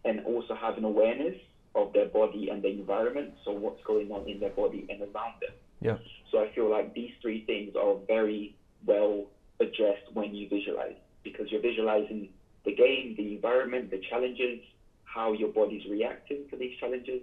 And 0.05 0.23
also 0.25 0.55
having 0.55 0.83
awareness 0.83 1.35
of 1.77 1.93
their 1.93 2.07
body 2.07 2.49
and 2.49 2.61
the 2.63 2.69
environment, 2.69 3.33
so 3.45 3.51
what's 3.51 3.83
going 3.83 4.11
on 4.11 4.27
in 4.27 4.39
their 4.39 4.49
body 4.49 4.85
and 4.89 4.99
around 5.01 5.35
them. 5.41 5.55
Yeah. 5.79 5.97
So 6.31 6.39
I 6.43 6.49
feel 6.53 6.69
like 6.69 6.93
these 6.93 7.11
three 7.21 7.45
things 7.45 7.75
are 7.75 7.95
very 8.07 8.55
well 8.85 9.27
addressed 9.59 10.11
when 10.13 10.33
you 10.35 10.49
visualize 10.49 10.95
because 11.23 11.51
you're 11.51 11.61
visualizing 11.61 12.29
the 12.65 12.75
game, 12.75 13.15
the 13.15 13.35
environment, 13.35 13.91
the 13.91 14.01
challenges, 14.09 14.59
how 15.03 15.33
your 15.33 15.49
body's 15.49 15.85
reacting 15.89 16.49
to 16.49 16.57
these 16.57 16.77
challenges, 16.79 17.21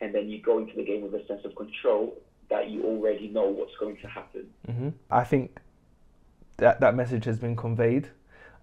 and 0.00 0.14
then 0.14 0.28
you 0.28 0.40
go 0.40 0.58
into 0.58 0.74
the 0.76 0.84
game 0.84 1.02
with 1.02 1.14
a 1.14 1.26
sense 1.26 1.44
of 1.44 1.54
control 1.56 2.16
that 2.50 2.70
you 2.70 2.84
already 2.84 3.28
know 3.28 3.48
what's 3.48 3.76
going 3.78 3.96
to 3.98 4.06
happen. 4.08 4.48
Mm-hmm. 4.68 4.88
I 5.10 5.24
think 5.24 5.58
that 6.58 6.80
that 6.80 6.94
message 6.94 7.24
has 7.24 7.38
been 7.38 7.56
conveyed. 7.56 8.08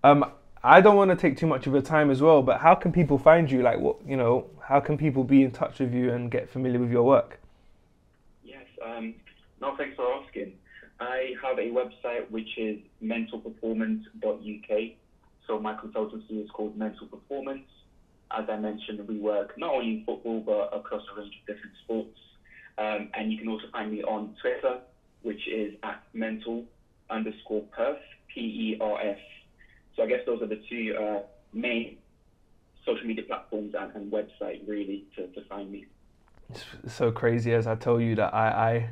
Um, 0.04 0.32
I 0.66 0.82
don't 0.82 0.96
want 0.96 1.12
to 1.12 1.16
take 1.16 1.38
too 1.38 1.46
much 1.46 1.68
of 1.68 1.74
your 1.74 1.84
time 1.84 2.10
as 2.10 2.24
well, 2.24 2.42
but 2.42 2.60
how 2.60 2.74
can 2.74 2.92
people 2.92 3.20
find 3.20 3.52
you? 3.52 3.62
Like, 3.62 3.80
what 3.80 3.98
you 4.04 4.18
know, 4.18 4.50
how 4.68 4.80
can 4.80 4.98
people 4.98 5.24
be 5.24 5.44
in 5.44 5.52
touch 5.52 5.78
with 5.78 5.94
you 5.94 6.12
and 6.12 6.32
get 6.32 6.50
familiar 6.50 6.80
with 6.80 6.90
your 6.90 7.04
work? 7.04 7.40
Yes. 8.44 8.66
Um, 8.84 9.14
no, 9.62 9.76
thanks 9.78 9.96
for 9.96 10.12
asking. 10.12 10.54
I 11.00 11.34
have 11.44 11.60
a 11.60 11.70
website 11.70 12.32
which 12.32 12.58
is 12.58 12.80
mentalperformance.uk. 13.04 14.80
So 15.46 15.60
my 15.60 15.76
consultancy 15.76 16.44
is 16.44 16.50
called 16.50 16.76
Mental 16.76 17.06
Performance. 17.06 17.68
As 18.32 18.46
I 18.50 18.58
mentioned, 18.58 19.08
we 19.08 19.20
work 19.20 19.56
not 19.60 19.72
only 19.72 19.98
in 19.98 20.04
football 20.04 20.40
but 20.40 20.76
across 20.76 21.04
a 21.16 21.20
range 21.20 21.36
of 21.42 21.54
different 21.56 21.76
sports. 21.84 22.18
Um, 22.80 23.10
and 23.14 23.32
you 23.32 23.38
can 23.38 23.50
also 23.50 23.66
find 23.72 23.92
me 23.92 24.02
on 24.02 24.36
Twitter, 24.42 24.80
which 25.22 25.48
is 25.48 25.76
at 25.84 26.02
mental 26.14 26.64
underscore 27.12 27.66
perf, 27.78 28.00
P 28.34 28.42
E 28.42 28.78
R 28.82 29.00
F. 29.00 29.18
So 29.96 30.04
I 30.04 30.08
guess 30.08 30.22
those 30.26 30.42
are 30.42 30.48
the 30.48 30.62
two 30.70 30.96
uh, 31.00 31.20
main 31.54 31.98
social 32.86 33.06
media 33.06 33.24
platforms 33.24 33.74
and, 33.78 33.96
and 33.96 34.12
website 34.12 34.68
really 34.68 35.06
to, 35.16 35.28
to 35.28 35.42
find 35.46 35.72
me. 35.72 35.86
It's 36.50 36.94
so 36.94 37.12
crazy 37.12 37.54
as 37.54 37.66
I 37.66 37.76
tell 37.76 38.00
you 38.00 38.16
that 38.16 38.34
I, 38.34 38.48
I 38.48 38.90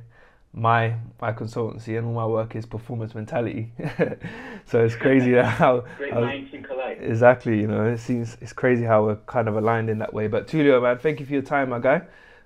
my 0.53 0.95
my 1.21 1.31
consultancy 1.31 1.97
and 1.97 2.07
all 2.07 2.13
my 2.13 2.25
work 2.25 2.55
is 2.55 2.65
performance 2.65 3.13
mentality. 3.13 3.71
so 4.65 4.83
it's 4.83 4.95
crazy 4.95 5.33
how, 5.43 5.83
Great 5.97 6.13
how 6.13 6.21
minds 6.21 6.51
think 6.51 6.69
alike. 6.69 6.99
exactly 7.01 7.59
you 7.59 7.67
know 7.67 7.85
it 7.85 7.99
seems 7.99 8.37
it's 8.41 8.53
crazy 8.53 8.83
how 8.83 9.03
we're 9.03 9.15
kind 9.27 9.47
of 9.47 9.55
aligned 9.55 9.89
in 9.89 9.99
that 9.99 10.13
way. 10.13 10.27
But 10.27 10.47
Tulio, 10.47 10.81
man, 10.81 10.97
thank 10.97 11.19
you 11.19 11.25
for 11.25 11.33
your 11.33 11.41
time, 11.41 11.69
my 11.69 11.79
guy. 11.79 12.01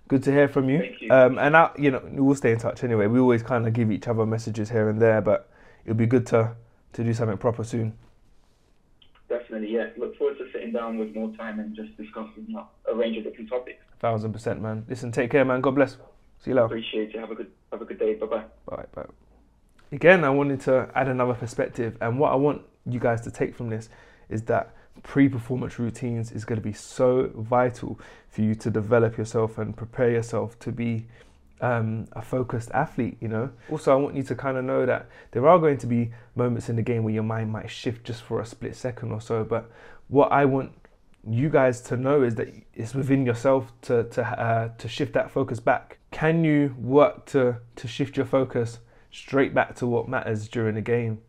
Good 0.08 0.24
to 0.24 0.32
hear 0.32 0.48
from 0.48 0.70
you. 0.70 0.80
Thank 0.80 1.02
you. 1.02 1.12
Um, 1.12 1.38
and 1.38 1.56
I, 1.56 1.70
you 1.78 1.92
know, 1.92 2.02
we'll 2.14 2.36
stay 2.36 2.52
in 2.54 2.60
touch 2.60 2.82
anyway. 2.82 3.08
We 3.08 3.20
always 3.20 3.44
kind 3.44 3.68
of 3.68 3.74
give 3.74 3.92
each 3.92 4.08
other 4.08 4.26
messages 4.26 4.70
here 4.70 4.88
and 4.88 5.02
there, 5.02 5.20
but 5.20 5.50
it'll 5.84 5.98
be 5.98 6.06
good 6.06 6.26
to 6.28 6.56
to 6.94 7.04
do 7.04 7.14
something 7.14 7.38
proper 7.38 7.64
soon. 7.64 7.94
Definitely, 9.30 9.74
yeah. 9.74 9.88
Look 9.98 10.18
forward 10.18 10.38
to 10.38 10.46
sitting 10.54 10.72
down 10.72 10.98
with 10.98 11.14
more 11.14 11.36
time 11.36 11.60
and 11.60 11.76
just 11.76 11.96
discussing 11.98 12.46
you 12.48 12.56
know, 12.56 12.68
a 12.90 12.96
range 12.96 13.18
of 13.18 13.24
different 13.24 13.50
topics. 13.50 13.84
Thousand 14.00 14.32
percent, 14.32 14.62
man. 14.62 14.86
Listen, 14.88 15.12
take 15.12 15.32
care, 15.32 15.44
man. 15.44 15.62
God 15.62 15.76
bless. 15.76 15.98
See 16.40 16.52
you 16.52 16.56
later. 16.56 16.66
Appreciate 16.66 17.14
you. 17.14 17.20
Have 17.20 17.32
a 17.32 17.36
good 17.36 17.52
have 17.72 17.82
a 17.82 17.86
good 17.86 18.00
day. 18.00 18.14
Bye 18.14 18.26
bye. 18.26 18.44
Bye, 18.68 18.86
bye. 18.94 19.06
Again, 19.92 20.24
I 20.24 20.30
wanted 20.30 20.62
to 20.62 20.90
add 20.96 21.08
another 21.08 21.34
perspective, 21.34 21.98
and 22.02 22.20
what 22.20 22.32
I 22.32 22.36
want 22.36 22.62
you 22.86 23.00
guys 23.00 23.22
to 23.22 23.32
take 23.32 23.56
from 23.56 23.70
this 23.70 23.90
is 24.30 24.44
that 24.44 24.74
pre-performance 25.04 25.78
routines 25.80 26.32
is 26.32 26.44
going 26.44 26.60
to 26.60 26.64
be 26.64 26.74
so 26.74 27.32
vital 27.36 28.00
for 28.30 28.42
you 28.42 28.56
to 28.56 28.70
develop 28.70 29.18
yourself 29.18 29.58
and 29.58 29.76
prepare 29.76 30.12
yourself 30.12 30.58
to 30.60 30.72
be 30.72 31.06
um, 31.62 32.08
a 32.14 32.22
focused 32.22 32.72
athlete. 32.72 33.18
You 33.20 33.28
know. 33.28 33.50
Also, 33.70 33.92
I 33.92 33.96
want 33.96 34.16
you 34.16 34.24
to 34.24 34.36
kind 34.36 34.58
of 34.58 34.66
know 34.66 34.86
that 34.86 35.08
there 35.32 35.48
are 35.48 35.60
going 35.60 35.78
to 35.80 35.88
be 35.88 36.12
moments 36.36 36.70
in 36.70 36.76
the 36.76 36.82
game 36.82 37.04
where 37.04 37.14
your 37.14 37.24
mind 37.24 37.52
might 37.52 37.70
shift 37.70 38.06
just 38.06 38.22
for 38.22 38.42
a 38.42 38.46
split 38.46 38.76
second 38.76 39.12
or 39.12 39.22
so. 39.22 39.44
But 39.44 39.70
what 40.08 40.32
I 40.32 40.46
want 40.46 40.72
you 41.30 41.50
guys 41.50 41.82
to 41.82 41.98
know 41.98 42.24
is 42.24 42.36
that 42.36 42.48
it's 42.74 42.94
within 42.94 43.26
yourself 43.26 43.72
to 43.84 44.04
to 44.06 44.24
uh, 44.24 44.70
to 44.78 44.88
shift 44.88 45.14
that 45.14 45.32
focus 45.32 45.60
back. 45.60 45.98
Can 46.12 46.44
you 46.44 46.76
work 46.80 47.26
to 47.28 47.58
to 47.76 47.88
shift 47.88 48.18
your 48.18 48.26
focus 48.26 48.80
straight 49.12 49.54
back 49.54 49.76
to 49.76 49.88
what 49.88 50.08
matters 50.08 50.48
during 50.48 50.76
the 50.76 50.82
game? 50.82 51.22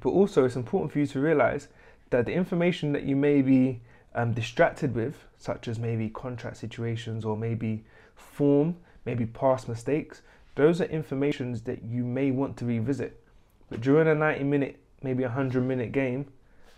But 0.00 0.10
also, 0.10 0.44
it's 0.44 0.56
important 0.56 0.92
for 0.92 0.98
you 0.98 1.06
to 1.06 1.20
realize 1.20 1.68
that 2.10 2.26
the 2.26 2.32
information 2.32 2.92
that 2.92 3.02
you 3.02 3.16
may 3.16 3.42
be 3.42 3.80
um, 4.14 4.32
distracted 4.32 4.94
with, 4.94 5.24
such 5.36 5.68
as 5.68 5.78
maybe 5.78 6.08
contract 6.08 6.56
situations 6.56 7.24
or 7.24 7.36
maybe 7.36 7.84
form, 8.14 8.76
maybe 9.06 9.24
past 9.24 9.68
mistakes, 9.68 10.20
those 10.56 10.80
are 10.80 10.86
informations 10.86 11.62
that 11.62 11.84
you 11.84 12.04
may 12.04 12.30
want 12.30 12.56
to 12.58 12.66
revisit. 12.66 13.22
But 13.70 13.80
during 13.80 14.08
a 14.08 14.14
90 14.14 14.44
minute, 14.44 14.80
maybe 15.02 15.22
a 15.22 15.28
100 15.28 15.62
minute 15.62 15.92
game, 15.92 16.26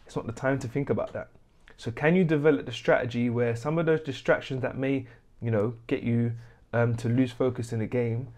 it's 0.06 0.14
not 0.14 0.26
the 0.26 0.32
time 0.32 0.58
to 0.60 0.68
think 0.68 0.90
about 0.90 1.12
that. 1.14 1.28
So 1.76 1.90
can 1.90 2.16
you 2.16 2.24
develop 2.24 2.66
the 2.66 2.72
strategy 2.72 3.30
where 3.30 3.54
some 3.54 3.78
of 3.78 3.86
those 3.86 4.00
distractions 4.00 4.62
that 4.62 4.76
may, 4.76 5.06
you 5.40 5.50
know, 5.50 5.74
get 5.86 6.02
you 6.02 6.32
um, 6.72 6.96
to 6.96 7.08
lose 7.08 7.32
focus 7.32 7.72
in 7.72 7.78
the 7.78 7.86
game, 7.86 8.28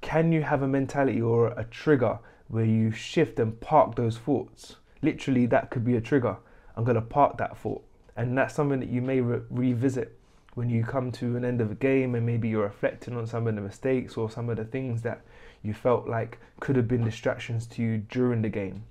can 0.00 0.32
you 0.32 0.42
have 0.42 0.62
a 0.62 0.68
mentality 0.68 1.20
or 1.20 1.48
a 1.48 1.64
trigger 1.64 2.18
where 2.48 2.64
you 2.64 2.90
shift 2.90 3.38
and 3.38 3.60
park 3.60 3.96
those 3.96 4.16
thoughts? 4.16 4.76
Literally, 5.02 5.46
that 5.46 5.70
could 5.70 5.84
be 5.84 5.96
a 5.96 6.00
trigger. 6.00 6.36
I'm 6.76 6.84
going 6.84 6.94
to 6.94 7.02
park 7.02 7.36
that 7.38 7.56
thought. 7.58 7.84
And 8.16 8.36
that's 8.36 8.54
something 8.54 8.80
that 8.80 8.88
you 8.88 9.02
may 9.02 9.20
re- 9.20 9.42
revisit 9.50 10.18
when 10.54 10.68
you 10.68 10.84
come 10.84 11.12
to 11.12 11.36
an 11.36 11.44
end 11.44 11.60
of 11.60 11.70
a 11.70 11.74
game 11.74 12.14
and 12.14 12.26
maybe 12.26 12.48
you're 12.48 12.64
reflecting 12.64 13.16
on 13.16 13.26
some 13.26 13.46
of 13.46 13.54
the 13.54 13.60
mistakes 13.60 14.16
or 14.16 14.30
some 14.30 14.48
of 14.48 14.56
the 14.56 14.64
things 14.64 15.02
that 15.02 15.22
you 15.62 15.72
felt 15.72 16.08
like 16.08 16.38
could 16.58 16.76
have 16.76 16.88
been 16.88 17.04
distractions 17.04 17.66
to 17.66 17.82
you 17.82 17.98
during 17.98 18.42
the 18.42 18.48
game. 18.48 18.84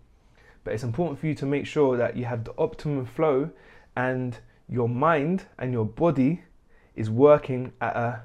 But 0.64 0.74
it's 0.74 0.84
important 0.84 1.20
for 1.20 1.28
you 1.28 1.36
to 1.36 1.46
make 1.46 1.66
sure 1.66 1.98
that 1.98 2.16
you 2.16 2.26
have 2.26 2.44
the 2.44 2.54
optimum 2.58 3.06
flow 3.06 3.50
and 3.96 4.38
your 4.68 4.88
mind 4.88 5.46
and 5.58 5.74
your 5.74 5.86
body 5.86 6.44
is 6.96 7.10
working 7.10 7.74
at 7.82 7.96
a 7.96 8.22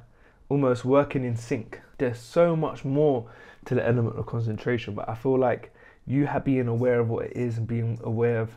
almost 0.48 0.84
working 0.84 1.24
in 1.24 1.36
sync. 1.36 1.80
There's 1.98 2.18
so 2.18 2.54
much 2.54 2.84
more 2.84 3.26
to 3.64 3.74
the 3.74 3.86
element 3.86 4.18
of 4.18 4.26
concentration, 4.26 4.94
but 4.94 5.08
I 5.08 5.14
feel 5.14 5.38
like 5.38 5.74
you 6.06 6.26
have 6.26 6.44
being 6.44 6.68
aware 6.68 7.00
of 7.00 7.08
what 7.08 7.26
it 7.26 7.36
is 7.36 7.56
and 7.56 7.66
being 7.66 7.98
aware 8.04 8.40
of 8.40 8.50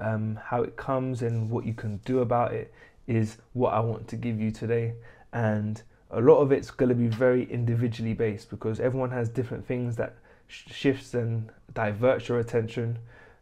um, 0.00 0.38
how 0.42 0.62
it 0.62 0.76
comes 0.76 1.22
and 1.22 1.50
what 1.50 1.66
you 1.66 1.74
can 1.74 1.96
do 2.04 2.20
about 2.20 2.52
it 2.52 2.72
is 3.06 3.38
what 3.52 3.74
I 3.74 3.80
want 3.80 4.08
to 4.08 4.16
give 4.16 4.40
you 4.40 4.50
today. 4.50 4.94
And 5.32 5.82
a 6.10 6.20
lot 6.20 6.38
of 6.38 6.52
it's 6.52 6.70
going 6.70 6.88
to 6.88 6.94
be 6.94 7.08
very 7.08 7.50
individually 7.50 8.14
based 8.14 8.50
because 8.50 8.80
everyone 8.80 9.10
has 9.10 9.28
different 9.28 9.66
things 9.66 9.96
that 9.96 10.14
sh- 10.48 10.70
shifts 10.70 11.14
and 11.14 11.50
diverts 11.72 12.28
your 12.28 12.38
attention. 12.38 12.98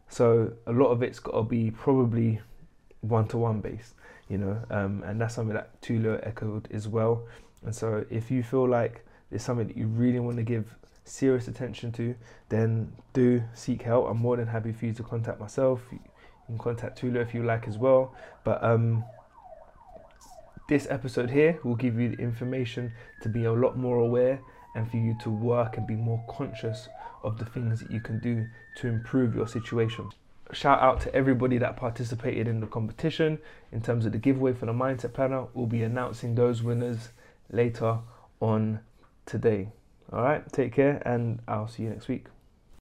So 0.09 0.53
a 0.67 0.71
lot 0.71 0.87
of 0.87 1.03
it's 1.03 1.19
got 1.19 1.33
to 1.33 1.43
be 1.43 1.71
probably 1.71 2.41
one 3.01 3.27
to 3.29 3.37
one 3.37 3.61
based, 3.61 3.93
you 4.29 4.37
know, 4.37 4.57
um, 4.69 5.03
and 5.03 5.19
that's 5.19 5.35
something 5.35 5.53
that 5.53 5.81
Tulio 5.81 6.19
echoed 6.25 6.67
as 6.71 6.87
well. 6.87 7.23
And 7.65 7.75
so 7.75 8.05
if 8.09 8.31
you 8.31 8.43
feel 8.43 8.67
like 8.67 9.05
it's 9.31 9.43
something 9.43 9.67
that 9.67 9.77
you 9.77 9.87
really 9.87 10.19
want 10.19 10.37
to 10.37 10.43
give 10.43 10.75
serious 11.05 11.47
attention 11.47 11.91
to, 11.93 12.15
then 12.49 12.91
do 13.13 13.43
seek 13.53 13.81
help. 13.81 14.09
I'm 14.09 14.17
more 14.17 14.37
than 14.37 14.47
happy 14.47 14.71
for 14.71 14.85
you 14.85 14.93
to 14.93 15.03
contact 15.03 15.39
myself. 15.39 15.81
You 15.91 15.99
can 16.47 16.57
contact 16.57 17.01
Tulio 17.01 17.21
if 17.21 17.33
you 17.33 17.43
like 17.43 17.67
as 17.67 17.77
well. 17.77 18.15
But 18.43 18.63
um, 18.63 19.03
this 20.69 20.87
episode 20.89 21.29
here 21.29 21.59
will 21.63 21.75
give 21.75 21.99
you 21.99 22.09
the 22.09 22.21
information 22.21 22.93
to 23.21 23.29
be 23.29 23.43
a 23.45 23.51
lot 23.51 23.77
more 23.77 23.97
aware 23.97 24.39
and 24.75 24.89
for 24.89 24.97
you 24.97 25.15
to 25.21 25.29
work 25.29 25.77
and 25.77 25.85
be 25.85 25.95
more 25.95 26.23
conscious 26.29 26.87
of 27.23 27.37
the 27.37 27.45
things 27.45 27.79
that 27.79 27.91
you 27.91 27.99
can 27.99 28.19
do 28.19 28.45
to 28.77 28.87
improve 28.87 29.35
your 29.35 29.47
situation. 29.47 30.09
Shout 30.51 30.81
out 30.81 31.01
to 31.01 31.15
everybody 31.15 31.57
that 31.57 31.77
participated 31.77 32.47
in 32.47 32.59
the 32.59 32.67
competition 32.67 33.39
in 33.71 33.81
terms 33.81 34.05
of 34.05 34.11
the 34.11 34.17
giveaway 34.17 34.53
for 34.53 34.65
the 34.65 34.73
Mindset 34.73 35.13
Planner. 35.13 35.47
We'll 35.53 35.67
be 35.67 35.83
announcing 35.83 36.35
those 36.35 36.61
winners 36.61 37.09
later 37.51 37.99
on 38.39 38.81
today. 39.25 39.69
All 40.11 40.21
right, 40.21 40.43
take 40.51 40.73
care, 40.73 41.01
and 41.05 41.39
I'll 41.47 41.67
see 41.67 41.83
you 41.83 41.89
next 41.89 42.07
week. 42.07 42.27